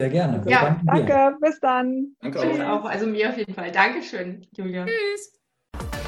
[0.00, 0.42] Sehr gerne.
[0.48, 1.36] Ja, danke.
[1.40, 2.16] Bis dann.
[2.20, 2.80] Danke auch.
[2.80, 2.84] auch.
[2.86, 3.70] Also mir auf jeden Fall.
[3.72, 4.86] Dankeschön, Julia.
[4.86, 6.01] Tschüss.